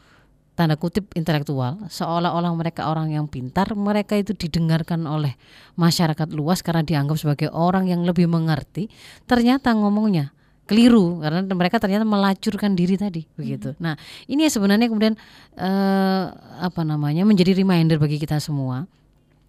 tanda 0.61 0.77
kutip 0.77 1.09
intelektual 1.16 1.81
seolah-olah 1.88 2.53
mereka 2.53 2.92
orang 2.92 3.09
yang 3.09 3.25
pintar 3.25 3.73
mereka 3.73 4.12
itu 4.20 4.37
didengarkan 4.37 5.09
oleh 5.09 5.40
masyarakat 5.81 6.29
luas 6.37 6.61
karena 6.61 6.85
dianggap 6.85 7.16
sebagai 7.16 7.49
orang 7.49 7.88
yang 7.88 8.05
lebih 8.05 8.29
mengerti 8.29 8.92
ternyata 9.25 9.73
ngomongnya 9.73 10.37
keliru 10.68 11.18
karena 11.25 11.40
mereka 11.57 11.81
ternyata 11.81 12.07
melacurkan 12.07 12.79
diri 12.79 12.94
tadi 12.94 13.27
begitu. 13.35 13.75
Nah 13.83 13.99
ini 14.31 14.46
sebenarnya 14.46 14.87
kemudian 14.87 15.18
eh, 15.59 16.25
apa 16.61 16.87
namanya 16.87 17.27
menjadi 17.27 17.59
reminder 17.59 17.99
bagi 17.99 18.23
kita 18.23 18.38
semua 18.38 18.87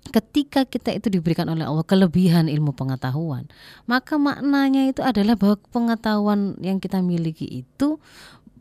ketika 0.09 0.65
kita 0.65 0.97
itu 0.97 1.13
diberikan 1.13 1.45
oleh 1.45 1.61
Allah 1.61 1.85
kelebihan 1.85 2.49
ilmu 2.49 2.73
pengetahuan, 2.73 3.45
maka 3.85 4.17
maknanya 4.17 4.89
itu 4.89 5.05
adalah 5.05 5.37
bahwa 5.37 5.61
pengetahuan 5.69 6.57
yang 6.57 6.81
kita 6.81 7.05
miliki 7.05 7.61
itu 7.61 8.01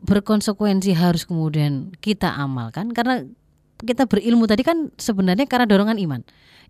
berkonsekuensi 0.01 0.97
harus 0.97 1.29
kemudian 1.29 1.93
kita 2.01 2.33
amalkan 2.33 2.89
karena 2.89 3.25
kita 3.81 4.05
berilmu 4.05 4.45
tadi 4.45 4.61
kan 4.65 4.93
sebenarnya 4.97 5.45
karena 5.49 5.65
dorongan 5.65 5.97
iman. 5.97 6.21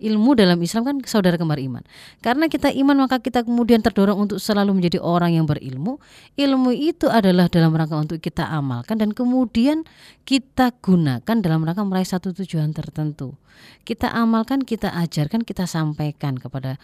Ilmu 0.02 0.34
dalam 0.34 0.58
Islam 0.60 0.82
kan 0.82 0.96
saudara 1.06 1.38
kembar 1.38 1.62
iman. 1.62 1.86
Karena 2.26 2.50
kita 2.50 2.74
iman 2.74 3.06
maka 3.06 3.22
kita 3.22 3.46
kemudian 3.46 3.86
terdorong 3.86 4.18
untuk 4.18 4.42
selalu 4.42 4.82
menjadi 4.82 4.98
orang 4.98 5.38
yang 5.38 5.46
berilmu. 5.46 6.02
Ilmu 6.34 6.74
itu 6.74 7.06
adalah 7.08 7.46
dalam 7.48 7.72
rangka 7.72 7.96
untuk 8.02 8.18
kita 8.18 8.50
amalkan 8.50 8.98
dan 8.98 9.14
kemudian 9.14 9.86
kita 10.26 10.74
gunakan 10.82 11.38
dalam 11.38 11.62
rangka 11.62 11.86
meraih 11.86 12.10
satu 12.10 12.34
tujuan 12.34 12.74
tertentu. 12.74 13.38
Kita 13.86 14.10
amalkan, 14.10 14.66
kita 14.66 14.90
ajarkan, 14.90 15.46
kita 15.46 15.70
sampaikan 15.70 16.34
kepada 16.40 16.82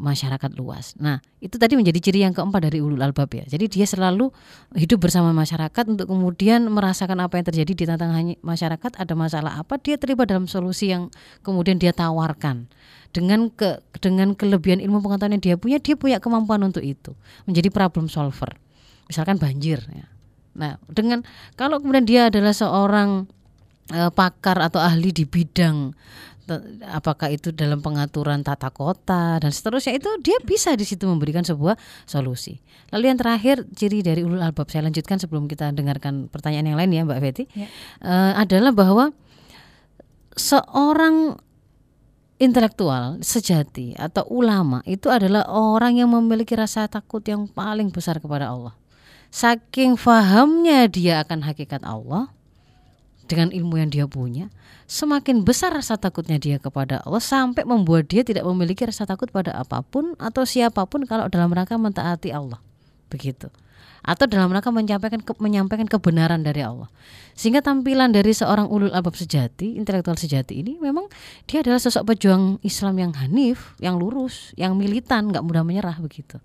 masyarakat 0.00 0.56
luas. 0.56 0.96
Nah, 0.96 1.20
itu 1.44 1.60
tadi 1.60 1.76
menjadi 1.76 2.00
ciri 2.00 2.24
yang 2.24 2.32
keempat 2.32 2.70
dari 2.70 2.80
ulul 2.80 3.02
albab 3.02 3.28
ya. 3.34 3.44
Jadi 3.44 3.68
dia 3.68 3.84
selalu 3.84 4.32
hidup 4.72 5.04
bersama 5.04 5.36
masyarakat 5.36 5.84
untuk 5.84 6.08
kemudian 6.08 6.64
merasakan 6.72 7.20
apa 7.20 7.36
yang 7.36 7.46
terjadi 7.46 7.72
di 7.76 7.84
tantangan 7.84 8.24
masyarakat, 8.40 8.90
ada 8.96 9.14
masalah 9.14 9.52
apa, 9.60 9.76
dia 9.76 10.00
terlibat 10.00 10.32
dalam 10.32 10.48
solusi 10.48 10.90
yang 10.90 11.12
kemudian 11.44 11.76
dia 11.76 11.92
tawarkan 11.92 12.53
dengan 13.14 13.46
ke 13.50 13.78
dengan 14.02 14.34
kelebihan 14.34 14.82
ilmu 14.82 14.98
pengetahuan 14.98 15.38
yang 15.38 15.44
dia 15.44 15.56
punya 15.56 15.78
dia 15.78 15.94
punya 15.94 16.18
kemampuan 16.18 16.60
untuk 16.66 16.82
itu 16.82 17.14
menjadi 17.46 17.70
problem 17.70 18.10
solver. 18.10 18.58
Misalkan 19.06 19.38
banjir 19.38 19.82
ya. 19.94 20.06
Nah 20.58 20.82
dengan 20.90 21.22
kalau 21.54 21.78
kemudian 21.78 22.06
dia 22.06 22.22
adalah 22.32 22.50
seorang 22.50 23.30
uh, 23.94 24.10
pakar 24.10 24.58
atau 24.58 24.82
ahli 24.82 25.14
di 25.14 25.24
bidang 25.24 25.94
apakah 26.92 27.32
itu 27.32 27.56
dalam 27.56 27.80
pengaturan 27.80 28.44
tata 28.44 28.68
kota 28.68 29.40
dan 29.40 29.48
seterusnya 29.48 29.96
itu 29.96 30.10
dia 30.20 30.36
bisa 30.44 30.76
di 30.76 30.84
situ 30.84 31.08
memberikan 31.08 31.40
sebuah 31.40 31.80
solusi. 32.04 32.60
Lalu 32.92 33.04
yang 33.08 33.18
terakhir 33.18 33.64
ciri 33.72 34.04
dari 34.04 34.20
ulul 34.20 34.44
albab. 34.44 34.68
Saya 34.68 34.84
lanjutkan 34.84 35.16
sebelum 35.16 35.48
kita 35.48 35.72
dengarkan 35.72 36.28
pertanyaan 36.28 36.68
yang 36.68 36.78
lain 36.78 36.90
ya 36.92 37.02
Mbak 37.08 37.20
Betty. 37.24 37.44
Ya. 37.56 37.66
uh, 38.04 38.32
adalah 38.36 38.76
bahwa 38.76 39.16
seorang 40.36 41.40
intelektual 42.44 43.18
sejati 43.24 43.96
atau 43.96 44.28
ulama 44.28 44.84
itu 44.84 45.08
adalah 45.08 45.48
orang 45.48 45.98
yang 45.98 46.12
memiliki 46.12 46.52
rasa 46.52 46.84
takut 46.86 47.24
yang 47.24 47.48
paling 47.48 47.88
besar 47.88 48.20
kepada 48.20 48.52
Allah. 48.52 48.76
Saking 49.34 49.98
fahamnya 49.98 50.86
dia 50.86 51.24
akan 51.24 51.42
hakikat 51.42 51.82
Allah 51.82 52.30
dengan 53.24 53.50
ilmu 53.50 53.80
yang 53.80 53.90
dia 53.90 54.06
punya, 54.06 54.52
semakin 54.86 55.42
besar 55.42 55.72
rasa 55.72 55.96
takutnya 55.96 56.36
dia 56.36 56.60
kepada 56.60 57.00
Allah 57.02 57.24
sampai 57.24 57.64
membuat 57.64 58.06
dia 58.12 58.22
tidak 58.22 58.44
memiliki 58.44 58.84
rasa 58.84 59.08
takut 59.08 59.32
pada 59.32 59.56
apa 59.56 59.80
pun 59.82 60.12
atau 60.20 60.44
siapa 60.44 60.84
pun 60.86 61.08
kalau 61.08 61.26
dalam 61.32 61.50
rangka 61.50 61.80
mentaati 61.80 62.30
Allah. 62.30 62.60
Begitu 63.08 63.48
atau 64.04 64.28
dalam 64.28 64.52
rangka 64.52 64.68
menyampaikan 64.68 65.24
ke, 65.24 65.32
menyampaikan 65.40 65.88
kebenaran 65.88 66.44
dari 66.44 66.60
Allah. 66.60 66.92
Sehingga 67.32 67.64
tampilan 67.64 68.12
dari 68.12 68.36
seorang 68.36 68.68
ulul 68.68 68.92
albab 68.92 69.16
sejati, 69.16 69.80
intelektual 69.80 70.20
sejati 70.20 70.60
ini 70.60 70.76
memang 70.76 71.08
dia 71.48 71.64
adalah 71.64 71.80
sosok 71.80 72.12
pejuang 72.12 72.60
Islam 72.60 73.00
yang 73.00 73.12
hanif, 73.16 73.72
yang 73.80 73.96
lurus, 73.96 74.52
yang 74.60 74.76
militan, 74.76 75.32
nggak 75.32 75.42
mudah 75.42 75.64
menyerah 75.64 75.96
begitu. 75.98 76.36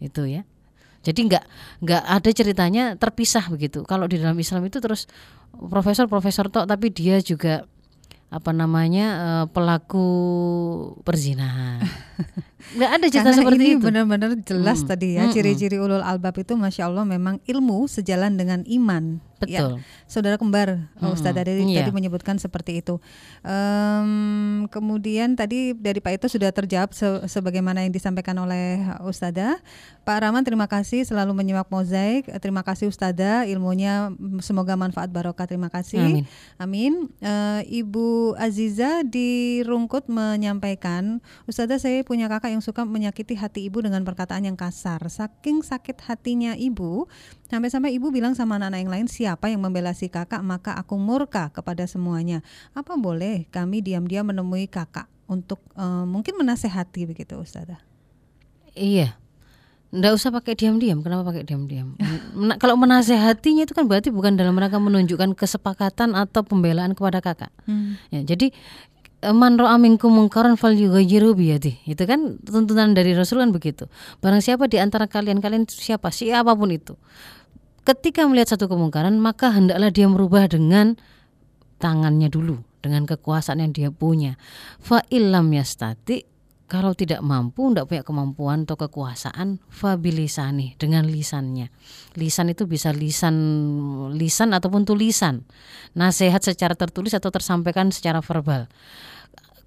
Itu 0.00 0.24
ya. 0.24 0.48
Jadi 1.04 1.30
nggak 1.30 1.44
nggak 1.84 2.02
ada 2.02 2.30
ceritanya 2.34 2.84
terpisah 2.98 3.46
begitu. 3.52 3.86
Kalau 3.86 4.10
di 4.10 4.18
dalam 4.18 4.34
Islam 4.40 4.66
itu 4.66 4.82
terus 4.82 5.06
profesor-profesor 5.54 6.50
tok 6.50 6.66
tapi 6.66 6.90
dia 6.90 7.22
juga 7.22 7.68
apa 8.26 8.50
namanya 8.50 9.06
uh, 9.14 9.46
pelaku 9.46 10.08
perzinahan. 11.06 11.84
Nggak 12.72 12.90
ada 12.90 13.06
cerita 13.06 13.22
Karena 13.24 13.38
seperti 13.38 13.62
ini 13.62 13.70
itu. 13.72 13.84
benar-benar 13.84 14.30
jelas 14.42 14.78
Hmm. 14.80 14.88
tadi 14.88 15.08
ya 15.14 15.22
Mm-mm. 15.22 15.34
ciri-ciri 15.34 15.76
ulul 15.76 16.02
albab 16.02 16.34
itu 16.34 16.52
masya 16.54 16.88
Allah 16.88 17.04
memang 17.04 17.38
ilmu 17.44 17.86
sejalan 17.86 18.34
dengan 18.34 18.66
iman. 18.66 19.22
Ya, 19.44 19.68
Betul. 19.68 19.84
saudara 20.08 20.40
kembar. 20.40 20.88
Ustadz 20.96 21.36
tadi, 21.36 21.60
Iya. 21.60 21.84
tadi 21.84 21.92
menyebutkan 21.92 22.40
seperti 22.40 22.80
itu. 22.80 22.96
Em, 23.44 24.10
kemudian 24.66 25.32
tadi 25.32 25.72
dari 25.72 26.00
Pak 26.00 26.12
itu 26.16 26.26
sudah 26.30 26.48
terjawab 26.50 26.90
se- 26.90 27.24
sebagaimana 27.26 27.84
yang 27.84 27.92
disampaikan 27.92 28.32
oleh 28.36 28.80
Ustadzah. 29.00 29.60
Pak 30.02 30.18
Rahman 30.18 30.40
terima 30.40 30.64
kasih 30.64 31.02
selalu 31.02 31.32
menyimak 31.32 31.68
mozaik. 31.68 32.32
Terima 32.38 32.62
kasih 32.62 32.86
Ustadzah 32.86 33.44
ilmunya 33.44 34.08
semoga 34.40 34.72
manfaat 34.72 35.08
barokah. 35.08 35.44
Terima 35.44 35.68
kasih. 35.68 36.00
Amin. 36.00 36.24
Amin. 36.56 36.92
Eh, 37.18 37.60
Ibu 37.76 38.34
Aziza 38.36 39.02
di 39.02 39.60
Rungkut 39.62 40.08
menyampaikan, 40.08 41.18
Ustazah 41.44 41.76
saya 41.76 42.00
punya 42.02 42.24
kakak 42.26 42.50
yang 42.50 42.55
suka 42.60 42.84
menyakiti 42.84 43.36
hati 43.38 43.66
ibu 43.66 43.80
dengan 43.80 44.04
perkataan 44.04 44.44
yang 44.46 44.58
kasar. 44.58 45.00
Saking 45.06 45.64
sakit 45.64 46.02
hatinya 46.04 46.52
ibu, 46.56 47.08
sampai-sampai 47.48 47.94
ibu 47.96 48.08
bilang 48.10 48.36
sama 48.36 48.60
anak-anak 48.60 48.80
yang 48.82 48.92
lain, 48.92 49.06
siapa 49.08 49.48
yang 49.48 49.64
membela 49.64 49.96
si 49.96 50.12
kakak 50.12 50.44
maka 50.44 50.76
aku 50.76 51.00
murka 51.00 51.50
kepada 51.50 51.84
semuanya. 51.84 52.44
Apa 52.76 52.94
boleh 52.94 53.48
kami 53.48 53.80
diam-diam 53.80 54.28
menemui 54.28 54.66
kakak 54.66 55.08
untuk 55.26 55.62
eh, 55.74 56.04
mungkin 56.06 56.38
menasehati 56.38 57.06
begitu 57.06 57.38
Ustazah? 57.38 57.80
Iya. 58.76 59.16
Nggak 59.94 60.12
usah 60.18 60.30
pakai 60.34 60.58
diam-diam. 60.58 61.00
Kenapa 61.00 61.30
pakai 61.32 61.46
diam-diam? 61.46 61.94
Men- 62.36 62.58
kalau 62.58 62.74
menasehatinya 62.76 63.64
itu 63.64 63.72
kan 63.72 63.86
berarti 63.86 64.10
bukan 64.10 64.34
dalam 64.34 64.58
rangka 64.58 64.76
menunjukkan 64.82 65.32
kesepakatan 65.38 66.12
atau 66.12 66.42
pembelaan 66.42 66.92
kepada 66.92 67.22
kakak. 67.22 67.54
Ya, 68.10 68.20
jadi 68.26 68.52
man 69.32 69.58
ra'a 69.58 69.80
minkum 69.80 70.12
mungkaran 70.12 70.54
falyughayyiru 70.54 71.34
biyadihi. 71.34 71.88
Itu 71.88 72.04
kan 72.04 72.38
tuntunan 72.44 72.92
dari 72.92 73.16
Rasul 73.16 73.42
kan 73.42 73.50
begitu. 73.50 73.90
Barang 74.22 74.44
siapa 74.44 74.70
di 74.70 74.78
antara 74.78 75.08
kalian 75.08 75.40
kalian 75.40 75.66
siapa 75.66 76.12
siapa 76.12 76.52
pun 76.54 76.70
itu. 76.70 76.94
Ketika 77.86 78.26
melihat 78.26 78.58
satu 78.58 78.66
kemungkaran 78.66 79.14
maka 79.16 79.54
hendaklah 79.54 79.94
dia 79.94 80.10
merubah 80.10 80.50
dengan 80.50 80.98
tangannya 81.78 82.26
dulu, 82.26 82.60
dengan 82.82 83.06
kekuasaan 83.06 83.62
yang 83.62 83.72
dia 83.72 83.88
punya. 83.94 84.34
Fa 84.82 85.06
illam 85.08 85.54
yastati 85.54 86.36
kalau 86.66 86.98
tidak 86.98 87.22
mampu, 87.22 87.70
tidak 87.70 87.86
punya 87.86 88.02
kemampuan 88.02 88.66
atau 88.66 88.74
kekuasaan, 88.74 89.62
fabilisani 89.70 90.74
dengan 90.74 91.06
lisannya. 91.06 91.70
Lisan 92.18 92.50
itu 92.50 92.66
bisa 92.66 92.90
lisan 92.90 93.38
lisan 94.18 94.50
ataupun 94.50 94.82
tulisan. 94.82 95.46
Nasihat 95.94 96.42
secara 96.42 96.74
tertulis 96.74 97.14
atau 97.14 97.30
tersampaikan 97.30 97.94
secara 97.94 98.18
verbal. 98.18 98.66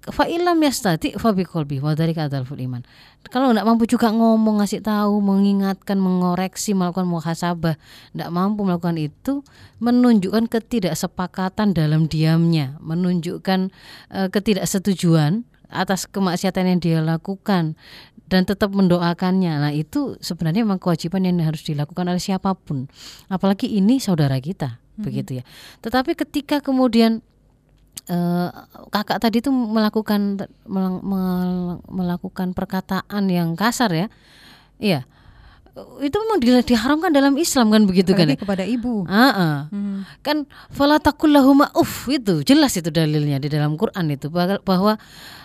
Fa 0.00 0.24
ilam 0.24 0.56
yastati 0.64 1.12
fa 1.20 1.36
biqalbi 1.36 1.76
wa 1.76 1.92
dzalika 1.92 2.24
adzalful 2.24 2.56
iman. 2.56 2.80
Kalau 3.28 3.52
tidak 3.52 3.68
mampu 3.68 3.84
juga 3.84 4.08
ngomong, 4.08 4.64
ngasih 4.64 4.80
tahu, 4.80 5.20
mengingatkan, 5.20 6.00
mengoreksi, 6.00 6.72
melakukan 6.72 7.04
muhasabah, 7.04 7.76
tidak 8.16 8.30
mampu 8.32 8.64
melakukan 8.64 8.96
itu 8.96 9.44
menunjukkan 9.84 10.48
ketidaksepakatan 10.48 11.76
dalam 11.76 12.08
diamnya, 12.08 12.80
menunjukkan 12.80 13.68
eh, 14.16 14.28
ketidaksetujuan 14.32 15.44
atas 15.68 16.08
kemaksiatan 16.08 16.64
yang 16.64 16.80
dia 16.80 16.98
lakukan 17.04 17.76
dan 18.30 18.42
tetap 18.48 18.72
mendoakannya. 18.72 19.52
Nah, 19.68 19.72
itu 19.74 20.16
sebenarnya 20.24 20.64
memang 20.64 20.80
kewajiban 20.80 21.26
yang 21.28 21.36
harus 21.44 21.60
dilakukan 21.60 22.08
oleh 22.08 22.22
siapa 22.22 22.56
pun. 22.56 22.88
Apalagi 23.28 23.68
ini 23.68 24.00
saudara 24.00 24.38
kita, 24.40 24.80
begitu 24.96 25.42
ya. 25.42 25.44
Tetapi 25.84 26.16
ketika 26.16 26.64
kemudian 26.64 27.20
eh, 28.10 28.48
kakak 28.90 29.22
tadi 29.22 29.38
itu 29.38 29.54
melakukan 29.54 30.42
mel- 30.66 31.02
mel- 31.06 31.80
melakukan 31.86 32.50
perkataan 32.52 33.30
yang 33.30 33.54
kasar 33.54 33.94
ya. 33.94 34.06
Iya. 34.82 35.06
Itu 36.02 36.18
memang 36.18 36.42
di- 36.42 36.66
diharamkan 36.66 37.14
dalam 37.14 37.38
Islam 37.38 37.70
kan 37.70 37.86
begitu 37.86 38.10
kan 38.12 38.26
ya? 38.26 38.34
Apalagi 38.34 38.42
kepada 38.42 38.64
ibu. 38.66 39.06
Ah, 39.06 39.30
ah. 39.30 39.58
kan 40.26 40.44
fala 40.74 40.98
taqul 40.98 41.30
lahuma 41.30 41.70
uff 41.78 42.10
itu 42.10 42.42
jelas 42.42 42.74
itu 42.74 42.90
dalilnya 42.90 43.38
di 43.38 43.46
dalam 43.46 43.78
Quran 43.78 44.10
itu 44.10 44.26
bahwa, 44.28 44.98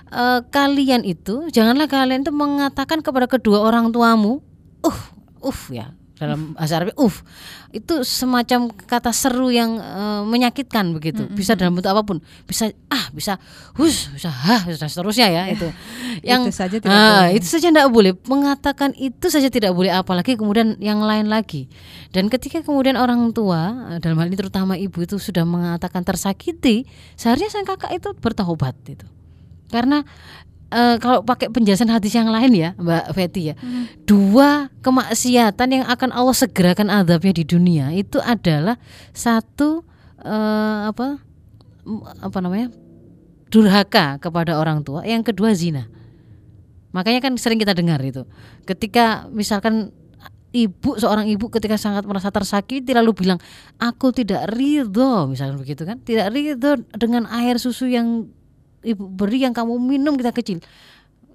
eh, 0.10 0.40
kalian 0.50 1.06
itu 1.06 1.46
janganlah 1.54 1.86
kalian 1.86 2.26
itu 2.26 2.34
mengatakan 2.34 3.06
kepada 3.06 3.30
kedua 3.30 3.62
orang 3.62 3.94
tuamu 3.94 4.42
uh 4.82 5.00
uff 5.46 5.70
ya 5.70 5.94
dalam 6.16 6.56
bahasa 6.56 6.80
Arab 6.80 6.96
uff 6.96 7.28
itu 7.76 8.08
semacam 8.08 8.72
kata 8.72 9.12
seru 9.12 9.52
yang 9.52 9.76
eh, 9.76 10.24
menyakitkan 10.24 10.96
begitu. 10.96 11.28
Bisa 11.28 11.60
dalam 11.60 11.76
bentuk 11.76 11.92
apa 11.92 12.08
pun. 12.08 12.24
Bisa 12.48 12.72
ah 12.88 13.12
bisa 13.12 13.36
hus 13.76 14.08
bisa 14.16 14.32
hah 14.32 14.64
bisa 14.64 14.88
seterusnya 14.88 15.28
ya 15.28 15.44
itu. 15.52 15.68
Yang 16.30 16.42
Itu 16.48 16.56
saja 16.56 16.78
tidak 16.80 16.96
ah, 16.96 17.28
boleh. 17.28 17.36
itu 17.36 17.48
saja 17.52 17.68
tidak 17.68 17.90
boleh. 17.92 18.12
Mengatakan 18.32 18.90
itu 18.96 19.28
saja 19.28 19.52
tidak 19.52 19.76
boleh 19.76 19.92
apalagi 19.92 20.40
kemudian 20.40 20.80
yang 20.80 21.04
lain 21.04 21.28
lagi. 21.28 21.68
Dan 22.16 22.32
ketika 22.32 22.64
kemudian 22.64 22.96
orang 22.96 23.36
tua 23.36 23.92
eh, 23.92 24.00
dalam 24.00 24.16
hal 24.24 24.32
ini 24.32 24.40
terutama 24.40 24.80
ibu 24.80 25.04
itu 25.04 25.20
sudah 25.20 25.44
mengatakan 25.44 26.08
tersakiti 26.08 26.88
seharusnya 27.20 27.52
sang 27.52 27.68
kakak 27.68 27.92
itu 27.92 28.16
bertobat 28.16 28.80
itu. 28.88 29.04
Karena 29.68 30.08
eh, 30.76 30.96
kalau 31.00 31.24
pakai 31.24 31.48
penjelasan 31.48 31.88
hadis 31.88 32.12
yang 32.12 32.28
lain 32.28 32.52
ya 32.52 32.70
Mbak 32.76 33.06
Feti 33.16 33.42
ya. 33.52 33.56
Dua 34.04 34.68
kemaksiatan 34.84 35.68
yang 35.72 35.86
akan 35.88 36.12
Allah 36.12 36.36
segerakan 36.36 36.92
adabnya 36.92 37.32
di 37.32 37.48
dunia 37.48 37.96
itu 37.96 38.20
adalah 38.20 38.76
satu 39.16 39.88
eh, 40.20 40.80
apa 40.92 41.24
apa 42.20 42.38
namanya 42.44 42.70
durhaka 43.48 44.20
kepada 44.20 44.60
orang 44.60 44.84
tua. 44.84 45.08
Yang 45.08 45.32
kedua 45.32 45.56
zina. 45.56 45.88
Makanya 46.92 47.20
kan 47.24 47.36
sering 47.40 47.60
kita 47.60 47.76
dengar 47.76 48.00
itu. 48.04 48.24
Ketika 48.68 49.28
misalkan 49.32 49.92
ibu 50.56 50.96
seorang 50.96 51.28
ibu 51.28 51.52
ketika 51.52 51.76
sangat 51.76 52.08
merasa 52.08 52.32
tersakiti 52.32 52.96
lalu 52.96 53.12
bilang 53.12 53.40
aku 53.76 54.16
tidak 54.16 54.48
ridho 54.56 55.28
misalkan 55.28 55.60
begitu 55.60 55.88
kan. 55.88 56.00
Tidak 56.04 56.28
ridho 56.32 56.84
dengan 56.96 57.28
air 57.32 57.60
susu 57.60 57.88
yang 57.88 58.28
ibu 58.86 59.10
beri 59.10 59.42
yang 59.42 59.52
kamu 59.58 59.82
minum 59.82 60.14
kita 60.16 60.30
kecil. 60.30 60.62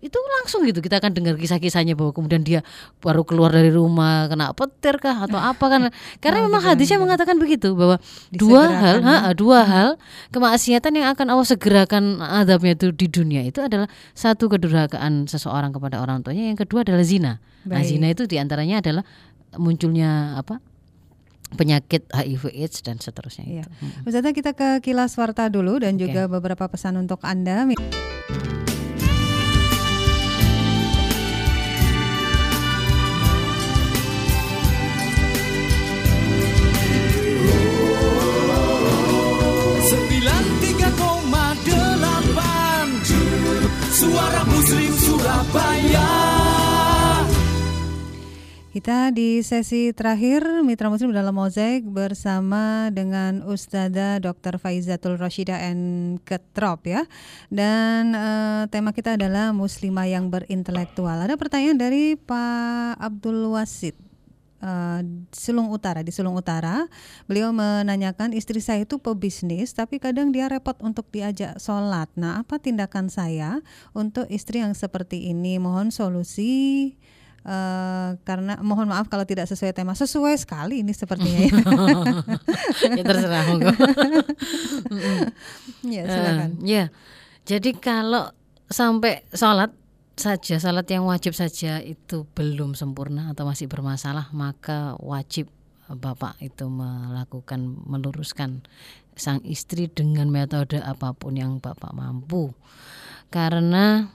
Itu 0.01 0.17
langsung 0.41 0.65
gitu 0.65 0.81
kita 0.81 0.97
akan 0.97 1.13
dengar 1.13 1.37
kisah-kisahnya 1.37 1.93
bahwa 1.93 2.17
kemudian 2.17 2.41
dia 2.41 2.65
baru 3.05 3.21
keluar 3.21 3.53
dari 3.53 3.69
rumah 3.69 4.33
kena 4.33 4.57
petir 4.57 4.97
kah 4.97 5.29
atau 5.29 5.37
apa 5.37 5.61
kan. 5.69 5.81
Karena 6.25 6.41
Oh, 6.41 6.49
memang 6.49 6.65
hadisnya 6.65 6.97
mengatakan 6.97 7.37
begitu 7.37 7.77
bahwa 7.77 8.01
dua 8.33 8.65
hal 8.65 9.05
ha, 9.05 9.37
dua 9.37 9.61
hal 9.69 9.89
kemaksiatan 10.33 11.05
yang 11.05 11.13
akan 11.13 11.37
Allah 11.37 11.45
segerakan 11.45 12.25
adabnya 12.25 12.73
itu 12.81 12.97
di 12.97 13.13
dunia 13.13 13.45
itu 13.45 13.61
adalah 13.61 13.93
satu 14.17 14.49
kedurhakaan 14.49 15.29
seseorang 15.29 15.69
kepada 15.69 16.01
orang 16.01 16.25
tuanya 16.25 16.49
yang 16.49 16.57
kedua 16.57 16.81
adalah 16.81 17.05
zina. 17.05 17.37
Nah 17.69 17.85
zina 17.85 18.09
itu 18.09 18.25
di 18.25 18.41
antaranya 18.41 18.81
adalah 18.81 19.05
munculnya 19.61 20.41
apa 20.41 20.65
penyakit 21.55 22.07
HIV 22.13 22.55
AIDS 22.55 22.83
dan 22.85 23.03
seterusnya 23.03 23.45
Iya. 23.47 23.65
Ustazah 24.07 24.31
kita 24.31 24.55
ke 24.55 24.85
kilas 24.85 25.17
warta 25.19 25.51
dulu 25.51 25.83
dan 25.83 25.99
Oke. 25.99 26.07
juga 26.07 26.31
beberapa 26.31 26.69
pesan 26.71 27.01
untuk 27.01 27.19
Anda. 27.27 27.67
Kita 48.71 49.11
di 49.11 49.43
sesi 49.43 49.91
terakhir 49.91 50.47
Mitra 50.63 50.87
Muslim 50.87 51.11
dalam 51.11 51.35
Mozaik 51.35 51.91
bersama 51.91 52.87
dengan 52.95 53.43
Ustazah 53.43 54.23
Dr. 54.23 54.63
Faizatul 54.63 55.19
Rashidah 55.19 55.59
and 55.59 56.23
Ketrop 56.23 56.87
ya. 56.87 57.03
Dan 57.51 58.15
eh, 58.15 58.71
tema 58.71 58.95
kita 58.95 59.19
adalah 59.19 59.51
muslimah 59.51 60.07
yang 60.07 60.31
berintelektual. 60.31 61.19
Ada 61.19 61.35
pertanyaan 61.35 61.83
dari 61.83 62.15
Pak 62.15 63.03
Abdul 63.03 63.51
Wasid. 63.51 63.99
eh, 64.63 65.01
Sulung 65.35 65.75
Utara 65.75 66.07
di 66.07 66.15
Sulung 66.15 66.39
Utara, 66.39 66.87
beliau 67.27 67.51
menanyakan 67.51 68.31
istri 68.39 68.63
saya 68.63 68.87
itu 68.87 69.03
pebisnis, 69.03 69.75
tapi 69.75 69.99
kadang 69.99 70.31
dia 70.31 70.47
repot 70.47 70.79
untuk 70.79 71.11
diajak 71.11 71.59
sholat. 71.59 72.07
Nah, 72.15 72.39
apa 72.47 72.63
tindakan 72.63 73.11
saya 73.11 73.67
untuk 73.99 74.31
istri 74.31 74.63
yang 74.63 74.79
seperti 74.79 75.27
ini? 75.27 75.59
Mohon 75.59 75.91
solusi. 75.91 76.95
Eh, 77.41 78.11
karena 78.29 78.61
mohon 78.61 78.93
maaf 78.93 79.09
kalau 79.09 79.25
tidak 79.25 79.49
sesuai 79.49 79.73
tema 79.73 79.97
sesuai 79.97 80.37
sekali 80.37 80.85
ini 80.85 80.93
sepertinya 80.93 81.41
ya. 81.41 81.53
ya 83.01 83.05
terserah 83.05 83.43
monggo. 83.49 83.73
ya 85.97 86.03
silakan. 86.05 86.51
Eh, 86.61 86.69
ya. 86.69 86.85
Jadi 87.49 87.81
kalau 87.81 88.29
sampai 88.69 89.25
sholat 89.33 89.73
saja, 90.21 90.61
sholat 90.61 90.85
yang 90.93 91.09
wajib 91.09 91.33
saja 91.33 91.81
itu 91.81 92.29
belum 92.37 92.77
sempurna 92.77 93.33
atau 93.33 93.49
masih 93.49 93.73
bermasalah, 93.73 94.29
maka 94.37 95.01
wajib 95.01 95.49
bapak 95.89 96.37
itu 96.45 96.69
melakukan 96.69 97.73
meluruskan 97.89 98.69
sang 99.17 99.41
istri 99.49 99.89
dengan 99.89 100.29
metode 100.29 100.77
apa 100.77 101.17
pun 101.17 101.41
yang 101.41 101.57
bapak 101.57 101.97
mampu. 101.97 102.53
Karena 103.33 104.13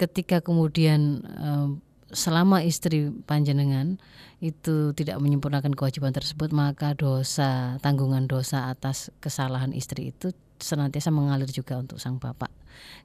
ketika 0.00 0.40
kemudian 0.40 1.20
eh, 1.20 1.91
selama 2.12 2.60
istri 2.60 3.08
panjenengan 3.24 3.96
itu 4.42 4.92
tidak 4.92 5.16
menyempurnakan 5.22 5.72
kewajiban 5.72 6.12
tersebut 6.12 6.52
maka 6.52 6.92
dosa 6.92 7.80
tanggungan 7.80 8.28
dosa 8.28 8.68
atas 8.68 9.08
kesalahan 9.22 9.72
istri 9.72 10.12
itu 10.12 10.34
senantiasa 10.62 11.10
mengalir 11.10 11.50
juga 11.50 11.78
untuk 11.78 11.98
sang 11.98 12.22
bapak. 12.22 12.50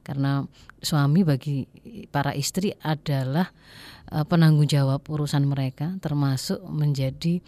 Karena 0.06 0.46
suami 0.78 1.26
bagi 1.26 1.66
para 2.08 2.32
istri 2.32 2.70
adalah 2.82 3.50
eh, 4.14 4.24
penanggung 4.24 4.70
jawab 4.70 5.02
urusan 5.10 5.46
mereka 5.46 5.98
termasuk 5.98 6.62
menjadi 6.66 7.42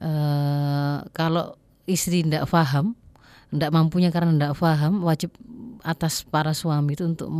eh, 0.00 0.98
kalau 1.12 1.56
istri 1.84 2.24
tidak 2.24 2.48
paham 2.48 2.96
tidak 3.50 3.70
mampunya 3.74 4.14
karena 4.14 4.30
tidak 4.34 4.54
paham 4.58 5.02
wajib 5.02 5.34
atas 5.82 6.22
para 6.28 6.52
suami 6.52 6.92
itu 6.92 7.08
untuk 7.08 7.32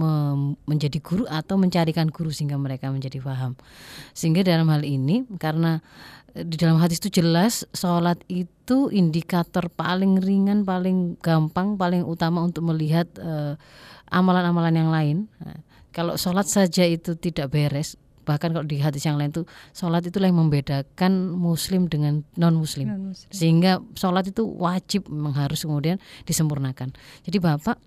menjadi 0.64 0.98
guru 1.04 1.28
atau 1.28 1.60
mencarikan 1.60 2.08
guru 2.08 2.32
sehingga 2.32 2.56
mereka 2.56 2.88
menjadi 2.88 3.20
paham 3.20 3.54
sehingga 4.16 4.40
dalam 4.40 4.66
hal 4.72 4.82
ini 4.82 5.28
karena 5.36 5.84
eh, 6.32 6.44
di 6.44 6.56
dalam 6.56 6.80
hadis 6.80 6.98
itu 7.04 7.20
jelas 7.20 7.68
sholat 7.76 8.16
itu 8.32 8.88
indikator 8.90 9.68
paling 9.68 10.18
ringan 10.24 10.64
paling 10.64 11.20
gampang 11.20 11.76
paling 11.76 12.02
utama 12.02 12.40
untuk 12.40 12.64
melihat 12.64 13.06
eh, 13.20 13.54
amalan-amalan 14.10 14.74
yang 14.74 14.90
lain. 14.90 15.16
Nah, 15.38 15.62
kalau 15.94 16.18
sholat 16.18 16.46
saja 16.50 16.82
itu 16.82 17.14
tidak 17.14 17.54
beres 17.54 17.94
bahkan 18.28 18.52
kalau 18.52 18.66
di 18.66 18.78
hadis 18.78 19.04
yang 19.08 19.16
lain 19.16 19.32
tuh 19.32 19.48
sholat 19.72 20.04
itulah 20.04 20.28
yang 20.28 20.38
membedakan 20.38 21.32
muslim 21.34 21.88
dengan 21.88 22.22
non 22.36 22.54
muslim 22.56 22.88
Non-muslim. 22.88 23.30
sehingga 23.32 23.80
sholat 23.96 24.28
itu 24.28 24.44
wajib 24.44 25.08
harus 25.34 25.64
kemudian 25.64 25.96
disempurnakan. 26.28 26.92
Jadi 27.24 27.38
bapak 27.40 27.80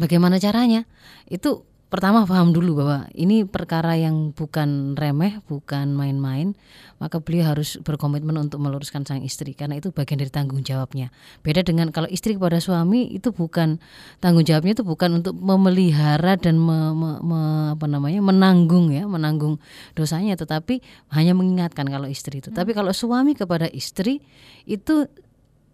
bagaimana 0.00 0.40
caranya? 0.40 0.84
Itu 1.28 1.64
pertama 1.86 2.26
paham 2.26 2.50
dulu 2.50 2.82
bahwa 2.82 3.06
ini 3.14 3.46
perkara 3.46 3.94
yang 3.94 4.34
bukan 4.34 4.98
remeh 4.98 5.38
bukan 5.46 5.94
main-main 5.94 6.58
maka 6.96 7.20
beliau 7.20 7.52
harus 7.52 7.76
berkomitmen 7.84 8.34
untuk 8.40 8.58
meluruskan 8.58 9.04
sang 9.04 9.20
istri 9.20 9.52
karena 9.52 9.76
itu 9.76 9.92
bagian 9.92 10.16
dari 10.16 10.32
tanggung 10.32 10.64
jawabnya. 10.64 11.12
Beda 11.44 11.60
dengan 11.60 11.92
kalau 11.92 12.08
istri 12.08 12.34
kepada 12.34 12.56
suami 12.56 13.12
itu 13.12 13.30
bukan 13.36 13.76
tanggung 14.18 14.48
jawabnya 14.48 14.80
itu 14.80 14.84
bukan 14.84 15.20
untuk 15.20 15.36
memelihara 15.36 16.40
dan 16.40 16.56
me- 16.56 16.96
me- 16.96 17.20
me- 17.20 17.68
apa 17.76 17.84
namanya 17.84 18.24
menanggung 18.24 18.88
ya 18.88 19.04
menanggung 19.04 19.60
dosanya 19.92 20.40
tetapi 20.40 20.80
hanya 21.12 21.36
mengingatkan 21.36 21.84
kalau 21.84 22.08
istri 22.08 22.40
itu. 22.40 22.48
Tapi 22.48 22.72
kalau 22.72 22.96
suami 22.96 23.36
kepada 23.36 23.68
istri 23.68 24.24
itu 24.64 25.04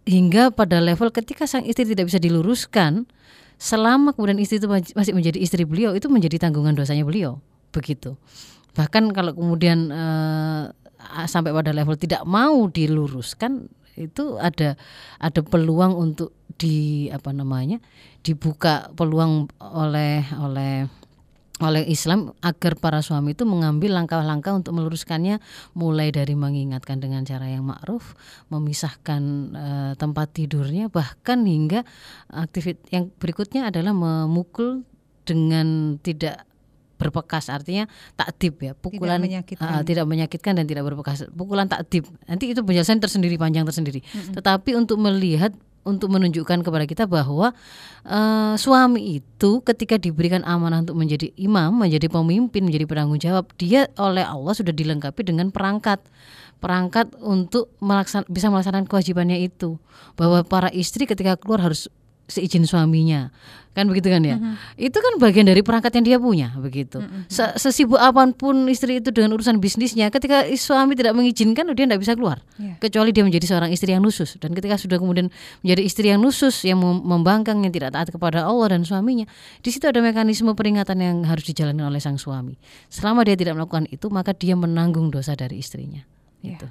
hingga 0.03 0.51
pada 0.51 0.83
level 0.83 1.15
ketika 1.15 1.47
sang 1.47 1.63
istri 1.63 1.87
tidak 1.87 2.11
bisa 2.11 2.19
diluruskan 2.19 3.07
selama 3.63 4.11
kemudian 4.11 4.35
istri 4.43 4.59
itu 4.59 4.67
masih 4.67 5.15
menjadi 5.15 5.39
istri 5.39 5.63
beliau 5.63 5.95
itu 5.95 6.11
menjadi 6.11 6.35
tanggungan 6.35 6.75
dosanya 6.75 7.07
beliau. 7.07 7.39
Begitu. 7.71 8.19
Bahkan 8.75 9.15
kalau 9.15 9.31
kemudian 9.31 9.87
eh, 9.87 10.63
sampai 11.31 11.55
pada 11.55 11.71
level 11.71 11.95
tidak 11.95 12.27
mau 12.27 12.67
diluruskan 12.67 13.71
itu 13.95 14.41
ada 14.41 14.75
ada 15.21 15.39
peluang 15.45 15.95
untuk 15.95 16.33
di 16.57 17.07
apa 17.13 17.29
namanya 17.31 17.79
dibuka 18.25 18.89
peluang 18.97 19.47
oleh 19.61 20.25
oleh 20.37 20.89
oleh 21.61 21.85
Islam 21.85 22.33
agar 22.41 22.73
para 22.81 23.05
suami 23.05 23.37
itu 23.37 23.45
mengambil 23.45 23.93
langkah-langkah 23.93 24.57
untuk 24.57 24.73
meluruskannya 24.73 25.37
mulai 25.77 26.09
dari 26.09 26.33
mengingatkan 26.33 26.97
dengan 26.97 27.21
cara 27.29 27.45
yang 27.45 27.69
ma'ruf, 27.69 28.17
memisahkan 28.49 29.21
eh, 29.53 29.93
tempat 29.93 30.27
tidurnya 30.33 30.89
bahkan 30.89 31.45
hingga 31.45 31.85
aktivit 32.33 32.81
yang 32.89 33.13
berikutnya 33.21 33.69
adalah 33.69 33.93
memukul 33.93 34.81
dengan 35.23 36.01
tidak 36.01 36.41
berbekas 36.97 37.51
artinya 37.51 37.83
takdib 38.15 38.63
ya 38.63 38.71
pukulan 38.77 39.19
menyakitkan. 39.19 39.67
ah, 39.67 39.83
tidak 39.83 40.07
menyakitkan 40.07 40.55
dan 40.55 40.65
tidak 40.65 40.87
berbekas 40.87 41.27
pukulan 41.35 41.67
takdib. 41.67 42.07
Nanti 42.25 42.55
itu 42.55 42.63
penjelasan 42.63 43.03
tersendiri 43.03 43.35
panjang 43.35 43.67
tersendiri. 43.67 43.99
Tetapi 44.31 44.73
untuk 44.79 44.97
melihat 45.03 45.51
untuk 45.83 46.11
menunjukkan 46.11 46.63
kepada 46.63 46.85
kita 46.87 47.03
bahwa 47.07 47.51
eh, 48.07 48.53
suami 48.55 49.19
itu 49.19 49.59
ketika 49.63 49.99
diberikan 49.99 50.41
amanah 50.47 50.83
untuk 50.83 50.97
menjadi 50.97 51.31
imam, 51.35 51.75
menjadi 51.75 52.07
pemimpin, 52.11 52.63
menjadi 52.63 52.85
penanggung 52.87 53.19
jawab, 53.19 53.51
dia 53.59 53.87
oleh 53.99 54.23
Allah 54.23 54.53
sudah 54.55 54.71
dilengkapi 54.71 55.21
dengan 55.23 55.51
perangkat 55.51 56.03
perangkat 56.63 57.11
untuk 57.19 57.75
melaksan, 57.83 58.23
bisa 58.31 58.47
melaksanakan 58.47 58.87
kewajibannya 58.87 59.43
itu. 59.43 59.75
Bahwa 60.15 60.47
para 60.47 60.71
istri 60.71 61.03
ketika 61.03 61.35
keluar 61.35 61.59
harus 61.59 61.91
seizin 62.27 62.63
suaminya. 62.63 63.29
Kan 63.73 63.89
begitu 63.89 64.13
kan 64.13 64.21
ya? 64.21 64.37
Itu 64.77 65.01
kan 65.01 65.17
bagian 65.17 65.49
dari 65.49 65.65
perangkat 65.65 65.97
yang 65.97 66.05
dia 66.05 66.17
punya 66.21 66.53
begitu. 66.61 67.01
Se- 67.25 67.57
sesibuk 67.57 67.97
apa 67.97 68.21
pun 68.37 68.69
istri 68.69 69.01
itu 69.01 69.09
dengan 69.09 69.33
urusan 69.33 69.57
bisnisnya 69.57 70.13
ketika 70.13 70.45
suami 70.53 70.93
tidak 70.93 71.17
mengizinkan 71.17 71.65
dia 71.73 71.89
tidak 71.89 71.97
bisa 71.97 72.13
keluar. 72.13 72.45
Iya. 72.61 72.77
kecuali 72.77 73.09
dia 73.09 73.25
menjadi 73.25 73.49
seorang 73.49 73.73
istri 73.73 73.97
yang 73.97 74.05
nusus 74.05 74.37
dan 74.37 74.53
ketika 74.53 74.77
sudah 74.77 75.01
kemudian 75.01 75.33
menjadi 75.65 75.81
istri 75.89 76.13
yang 76.13 76.21
nusus 76.21 76.61
yang 76.69 76.77
mem- 76.77 77.01
membangkang 77.01 77.65
yang 77.65 77.73
tidak 77.73 77.97
taat 77.97 78.13
kepada 78.13 78.45
Allah 78.45 78.77
dan 78.77 78.85
suaminya 78.85 79.25
di 79.65 79.69
situ 79.73 79.89
ada 79.89 79.97
mekanisme 80.05 80.53
peringatan 80.53 81.01
yang 81.01 81.17
harus 81.25 81.41
dijalani 81.41 81.81
oleh 81.81 81.97
sang 81.97 82.21
suami. 82.21 82.53
Selama 82.93 83.25
dia 83.25 83.33
tidak 83.33 83.57
melakukan 83.57 83.89
itu 83.89 84.05
maka 84.13 84.37
dia 84.37 84.53
menanggung 84.53 85.09
dosa 85.09 85.33
dari 85.33 85.57
istrinya. 85.57 86.05
Iya. 86.45 86.61
itu 86.61 86.67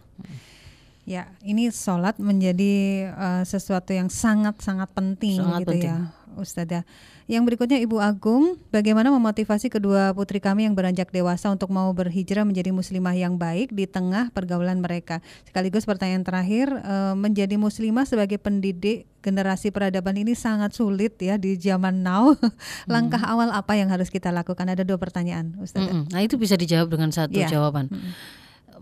Ya, 1.13 1.29
ini 1.45 1.69
sholat 1.69 2.17
menjadi 2.17 2.73
uh, 3.13 3.45
sesuatu 3.45 3.93
yang 3.93 4.09
sangat-sangat 4.09 4.89
penting 4.97 5.37
Sangat 5.37 5.61
gitu 5.61 5.73
penting. 5.77 5.93
ya, 5.93 5.99
Ustazah. 6.41 6.85
Yang 7.29 7.43
berikutnya 7.53 7.79
Ibu 7.85 8.01
Agung, 8.01 8.57
bagaimana 8.73 9.13
memotivasi 9.13 9.69
kedua 9.69 10.17
putri 10.17 10.41
kami 10.41 10.65
yang 10.65 10.73
beranjak 10.73 11.13
dewasa 11.13 11.53
untuk 11.53 11.69
mau 11.69 11.93
berhijrah 11.93 12.49
menjadi 12.49 12.73
muslimah 12.73 13.13
yang 13.13 13.37
baik 13.37 13.77
di 13.77 13.85
tengah 13.85 14.33
pergaulan 14.33 14.81
mereka? 14.81 15.21
Sekaligus 15.45 15.85
pertanyaan 15.85 16.25
terakhir, 16.25 16.73
uh, 16.81 17.13
menjadi 17.13 17.61
muslimah 17.61 18.09
sebagai 18.09 18.41
pendidik 18.41 19.05
generasi 19.21 19.69
peradaban 19.69 20.17
ini 20.17 20.33
sangat 20.33 20.73
sulit 20.73 21.21
ya 21.21 21.37
di 21.37 21.61
zaman 21.61 22.01
now. 22.01 22.33
Langkah 22.91 23.21
awal 23.21 23.53
apa 23.53 23.77
yang 23.77 23.93
harus 23.93 24.09
kita 24.09 24.33
lakukan? 24.33 24.65
Ada 24.65 24.83
dua 24.83 24.97
pertanyaan, 24.97 25.61
Ustazah. 25.61 25.93
Mm-mm. 25.93 26.09
Nah 26.09 26.25
itu 26.25 26.41
bisa 26.41 26.57
dijawab 26.57 26.89
dengan 26.89 27.13
satu 27.13 27.37
Iya. 27.37 27.53
jawaban. 27.53 27.93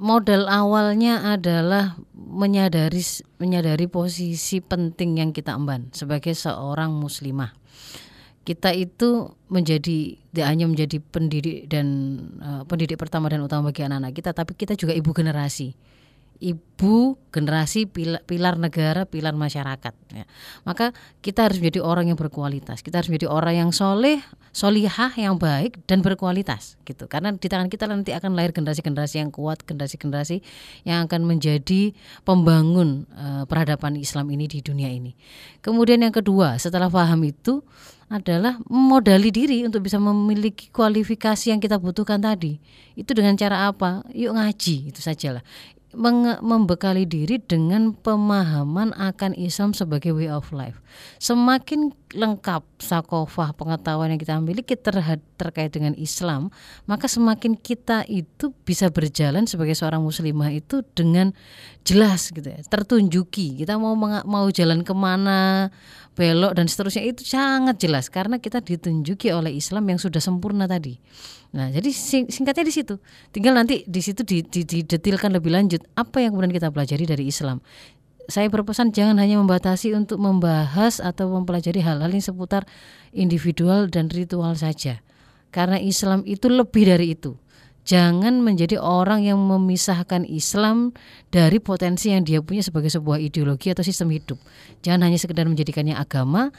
Modal 0.00 0.48
awalnya 0.48 1.36
adalah 1.36 2.00
menyadari 2.16 3.04
menyadari 3.36 3.84
posisi 3.84 4.64
penting 4.64 5.20
yang 5.20 5.30
kita 5.36 5.52
emban 5.52 5.92
sebagai 5.92 6.32
seorang 6.32 6.88
muslimah. 6.96 7.52
Kita 8.40 8.72
itu 8.72 9.28
menjadi 9.52 10.16
tidak 10.16 10.46
hanya 10.48 10.64
menjadi 10.64 11.04
pendidik 11.04 11.68
dan 11.68 11.86
eh, 12.40 12.62
pendidik 12.64 12.96
pertama 12.96 13.28
dan 13.28 13.44
utama 13.44 13.68
bagi 13.68 13.84
anak-anak 13.84 14.16
kita, 14.16 14.32
tapi 14.32 14.56
kita 14.56 14.72
juga 14.72 14.96
ibu 14.96 15.12
generasi. 15.12 15.76
Ibu 16.40 17.20
generasi 17.28 17.84
pilar, 17.84 18.24
pilar 18.24 18.56
negara, 18.56 19.04
pilar 19.04 19.36
masyarakat. 19.36 19.92
ya. 20.16 20.24
Maka 20.64 20.96
kita 21.20 21.44
harus 21.44 21.60
menjadi 21.60 21.84
orang 21.84 22.08
yang 22.08 22.16
berkualitas. 22.16 22.80
Kita 22.80 22.98
harus 22.98 23.12
menjadi 23.12 23.28
orang 23.28 23.54
yang 23.60 23.70
soleh, 23.76 24.24
solihah, 24.50 25.12
yang 25.20 25.36
baik 25.36 25.84
dan 25.84 26.00
berkualitas 26.00 26.80
gitu. 26.88 27.04
Karena 27.12 27.36
di 27.36 27.44
tangan 27.44 27.68
kita 27.68 27.84
nanti 27.84 28.16
akan 28.16 28.32
lahir 28.32 28.56
generasi-generasi 28.56 29.20
yang 29.20 29.28
kuat, 29.28 29.62
generasi-generasi 29.68 30.40
yang 30.88 31.04
akan 31.04 31.28
menjadi 31.28 31.92
pembangun 32.24 33.04
eh, 33.12 33.44
peradaban 33.44 34.00
Islam 34.00 34.32
ini 34.32 34.48
di 34.48 34.64
dunia 34.64 34.88
ini. 34.88 35.12
Kemudian 35.60 36.00
yang 36.00 36.16
kedua, 36.16 36.56
setelah 36.56 36.88
paham 36.88 37.20
itu 37.28 37.60
adalah 38.10 38.58
memodali 38.66 39.30
diri 39.30 39.62
untuk 39.62 39.86
bisa 39.86 40.02
memiliki 40.02 40.66
kualifikasi 40.74 41.54
yang 41.54 41.62
kita 41.62 41.78
butuhkan 41.78 42.18
tadi. 42.18 42.58
Itu 42.98 43.14
dengan 43.14 43.38
cara 43.38 43.70
apa? 43.70 44.02
Yuk 44.10 44.34
ngaji, 44.34 44.90
itu 44.90 44.98
sajalah. 44.98 45.46
Membekali 45.90 47.02
diri 47.02 47.42
dengan 47.42 47.94
pemahaman 47.94 48.94
akan 48.94 49.34
Islam 49.34 49.74
sebagai 49.74 50.14
way 50.14 50.30
of 50.30 50.54
life. 50.54 50.78
Semakin 51.18 51.90
lengkap 52.14 52.62
sakofah 52.78 53.50
pengetahuan 53.54 54.14
yang 54.14 54.20
kita 54.22 54.38
miliki 54.38 54.78
terhad- 54.78 55.29
terkait 55.40 55.72
dengan 55.72 55.96
Islam, 55.96 56.52
maka 56.84 57.08
semakin 57.08 57.56
kita 57.56 58.04
itu 58.04 58.52
bisa 58.68 58.92
berjalan 58.92 59.48
sebagai 59.48 59.72
seorang 59.72 60.04
muslimah 60.04 60.52
itu 60.52 60.84
dengan 60.92 61.32
jelas 61.88 62.28
gitu 62.28 62.44
ya, 62.44 62.60
tertunjuki. 62.68 63.64
Kita 63.64 63.80
mau 63.80 63.96
mau 64.28 64.46
jalan 64.52 64.84
ke 64.84 64.92
mana, 64.92 65.72
belok 66.12 66.52
dan 66.52 66.68
seterusnya 66.68 67.08
itu 67.08 67.24
sangat 67.24 67.80
jelas 67.80 68.12
karena 68.12 68.36
kita 68.36 68.60
ditunjuki 68.60 69.32
oleh 69.32 69.56
Islam 69.56 69.88
yang 69.88 69.96
sudah 69.96 70.20
sempurna 70.20 70.68
tadi. 70.68 71.00
Nah, 71.56 71.72
jadi 71.72 71.90
sing- 71.90 72.28
singkatnya 72.30 72.68
di 72.68 72.74
situ. 72.74 72.94
Tinggal 73.34 73.56
nanti 73.56 73.82
di 73.88 74.00
situ 74.04 74.22
di- 74.22 74.44
di- 74.44 74.68
didetilkan 74.68 75.32
lebih 75.32 75.50
lanjut 75.50 75.82
apa 75.96 76.22
yang 76.22 76.36
kemudian 76.36 76.54
kita 76.54 76.68
pelajari 76.70 77.08
dari 77.08 77.24
Islam. 77.26 77.64
Saya 78.30 78.46
berpesan 78.46 78.94
jangan 78.94 79.18
hanya 79.18 79.42
membatasi 79.42 79.90
untuk 79.90 80.22
membahas 80.22 81.02
atau 81.02 81.34
mempelajari 81.34 81.82
hal-hal 81.82 82.14
yang 82.14 82.22
seputar 82.22 82.62
individual 83.10 83.90
dan 83.90 84.06
ritual 84.06 84.54
saja. 84.54 85.02
Karena 85.50 85.78
Islam 85.78 86.22
itu 86.26 86.46
lebih 86.46 86.86
dari 86.86 87.18
itu. 87.18 87.34
Jangan 87.82 88.44
menjadi 88.44 88.78
orang 88.78 89.26
yang 89.26 89.40
memisahkan 89.40 90.22
Islam 90.28 90.94
dari 91.32 91.58
potensi 91.58 92.12
yang 92.12 92.22
dia 92.22 92.38
punya 92.44 92.62
sebagai 92.62 92.92
sebuah 92.92 93.18
ideologi 93.18 93.72
atau 93.72 93.82
sistem 93.82 94.14
hidup. 94.14 94.38
Jangan 94.84 95.10
hanya 95.10 95.18
sekedar 95.18 95.48
menjadikannya 95.48 95.96
agama 95.96 96.54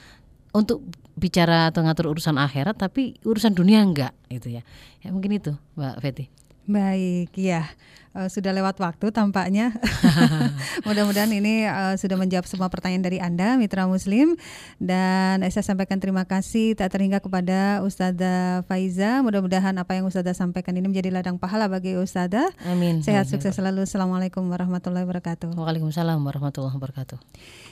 untuk 0.51 0.83
bicara 1.15 1.71
atau 1.71 1.87
ngatur 1.87 2.11
urusan 2.11 2.35
akhirat 2.35 2.75
tapi 2.75 3.15
urusan 3.23 3.55
dunia 3.55 3.79
enggak 3.79 4.11
gitu 4.27 4.51
ya. 4.59 4.61
Ya 4.99 5.09
mungkin 5.13 5.31
itu 5.37 5.55
Mbak 5.79 5.95
Feti. 6.03 6.25
Baik, 6.67 7.31
ya 7.35 7.69
Eh, 8.11 8.27
sudah 8.27 8.51
lewat 8.51 8.75
waktu 8.83 9.07
tampaknya. 9.15 9.71
Mudah-mudahan 10.87 11.31
ini 11.31 11.63
eh, 11.63 11.95
sudah 11.95 12.19
menjawab 12.19 12.43
semua 12.43 12.67
pertanyaan 12.67 13.07
dari 13.07 13.23
Anda, 13.23 13.55
Mitra 13.55 13.87
Muslim. 13.87 14.35
Dan 14.83 15.39
saya 15.47 15.63
sampaikan 15.63 16.03
terima 16.03 16.27
kasih 16.27 16.75
tak 16.75 16.91
terhingga 16.91 17.23
kepada 17.23 17.79
Ustazah 17.87 18.67
Faiza. 18.67 19.23
Mudah-mudahan 19.23 19.71
apa 19.79 19.95
yang 19.95 20.11
Ustazah 20.11 20.35
sampaikan 20.35 20.75
ini 20.75 20.91
menjadi 20.91 21.07
ladang 21.07 21.39
pahala 21.39 21.71
bagi 21.71 21.95
Ustazah. 21.95 22.51
Amin. 22.67 22.99
Sehat, 22.99 23.31
Amin. 23.31 23.31
sukses 23.31 23.55
selalu. 23.55 23.87
Assalamualaikum 23.87 24.43
warahmatullahi 24.43 25.07
wabarakatuh. 25.07 25.55
Waalaikumsalam 25.55 26.19
warahmatullahi 26.19 26.75
wabarakatuh. 26.75 27.15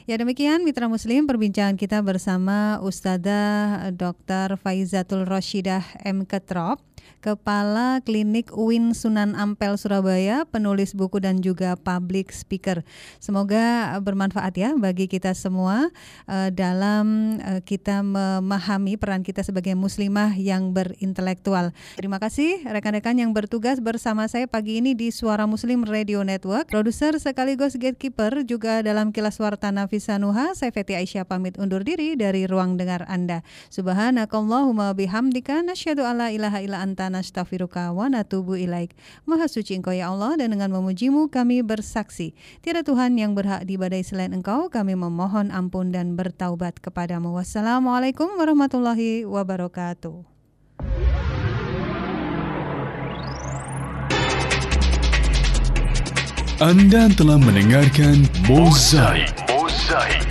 Ya 0.07 0.15
demikian 0.15 0.63
Mitra 0.63 0.87
Muslim 0.87 1.27
perbincangan 1.27 1.75
kita 1.75 1.99
bersama 1.99 2.79
Ustazah 2.79 3.91
Dr. 3.91 4.55
Faizatul 4.55 5.27
Roshidah 5.27 5.83
M. 6.07 6.23
Ketrop 6.23 6.79
Kepala 7.19 7.99
Klinik 7.99 8.55
UIN 8.55 8.95
Sunan 8.95 9.35
Ampel 9.35 9.75
Surabaya, 9.75 10.47
penulis 10.47 10.95
buku 10.95 11.19
dan 11.19 11.43
juga 11.43 11.75
public 11.75 12.31
speaker. 12.31 12.87
Semoga 13.19 13.91
bermanfaat 13.99 14.55
ya 14.55 14.71
bagi 14.79 15.11
kita 15.11 15.35
semua 15.35 15.91
eh, 16.31 16.47
dalam 16.55 17.35
eh, 17.43 17.59
kita 17.59 18.07
memahami 18.07 18.95
peran 18.95 19.27
kita 19.27 19.43
sebagai 19.43 19.75
muslimah 19.75 20.31
yang 20.39 20.71
berintelektual. 20.71 21.75
Terima 21.99 22.23
kasih 22.23 22.63
rekan-rekan 22.63 23.19
yang 23.19 23.35
bertugas 23.35 23.83
bersama 23.83 24.23
saya 24.31 24.47
pagi 24.47 24.79
ini 24.79 24.95
di 24.95 25.11
Suara 25.11 25.43
Muslim 25.43 25.83
Radio 25.83 26.23
Network. 26.23 26.71
Produser 26.71 27.19
sekaligus 27.19 27.75
gatekeeper 27.75 28.47
juga 28.47 28.79
dalam 28.79 29.11
kilas 29.11 29.35
warta 29.43 29.75
Nafisa 29.75 30.15
Nuha, 30.15 30.55
saya 30.55 30.71
Feti 30.71 30.95
Aisyah 30.95 31.27
pamit 31.27 31.59
undur 31.59 31.83
diri 31.83 32.15
dari 32.15 32.47
ruang 32.47 32.79
dengar 32.79 33.03
Anda. 33.11 33.43
Subhanakallahumma 33.75 34.95
bihamdika 34.95 35.67
nasyhadu 35.67 36.07
alla 36.07 36.31
ilaha 36.31 36.63
illa 36.63 36.79
anta 36.79 37.08
nastaghfiruka 37.09 37.91
wa 37.91 38.07
natubu 38.07 38.55
ilaik. 38.55 38.93
Maha 39.25 39.49
suci 39.49 39.75
Engkau 39.75 39.91
ya 39.91 40.13
Allah 40.13 40.37
dan 40.37 40.53
dengan 40.53 40.69
memujimu 40.69 41.27
kami 41.27 41.65
bersaksi 41.65 42.37
tiada 42.61 42.85
Tuhan 42.85 43.17
yang 43.17 43.33
berhak 43.33 43.65
diibadai 43.65 44.05
selain 44.05 44.31
Engkau. 44.31 44.69
Kami 44.69 44.93
memohon 44.93 45.49
ampun 45.49 45.91
dan 45.91 46.13
bertaubat 46.13 46.77
kepadamu. 46.79 47.33
Wassalamualaikum 47.35 48.37
warahmatullahi 48.37 49.25
wabarakatuh. 49.25 50.39
Anda 56.59 57.07
telah 57.15 57.39
mendengarkan 57.39 58.27
Mozaik. 58.51 59.31
Mozaik. 59.47 60.28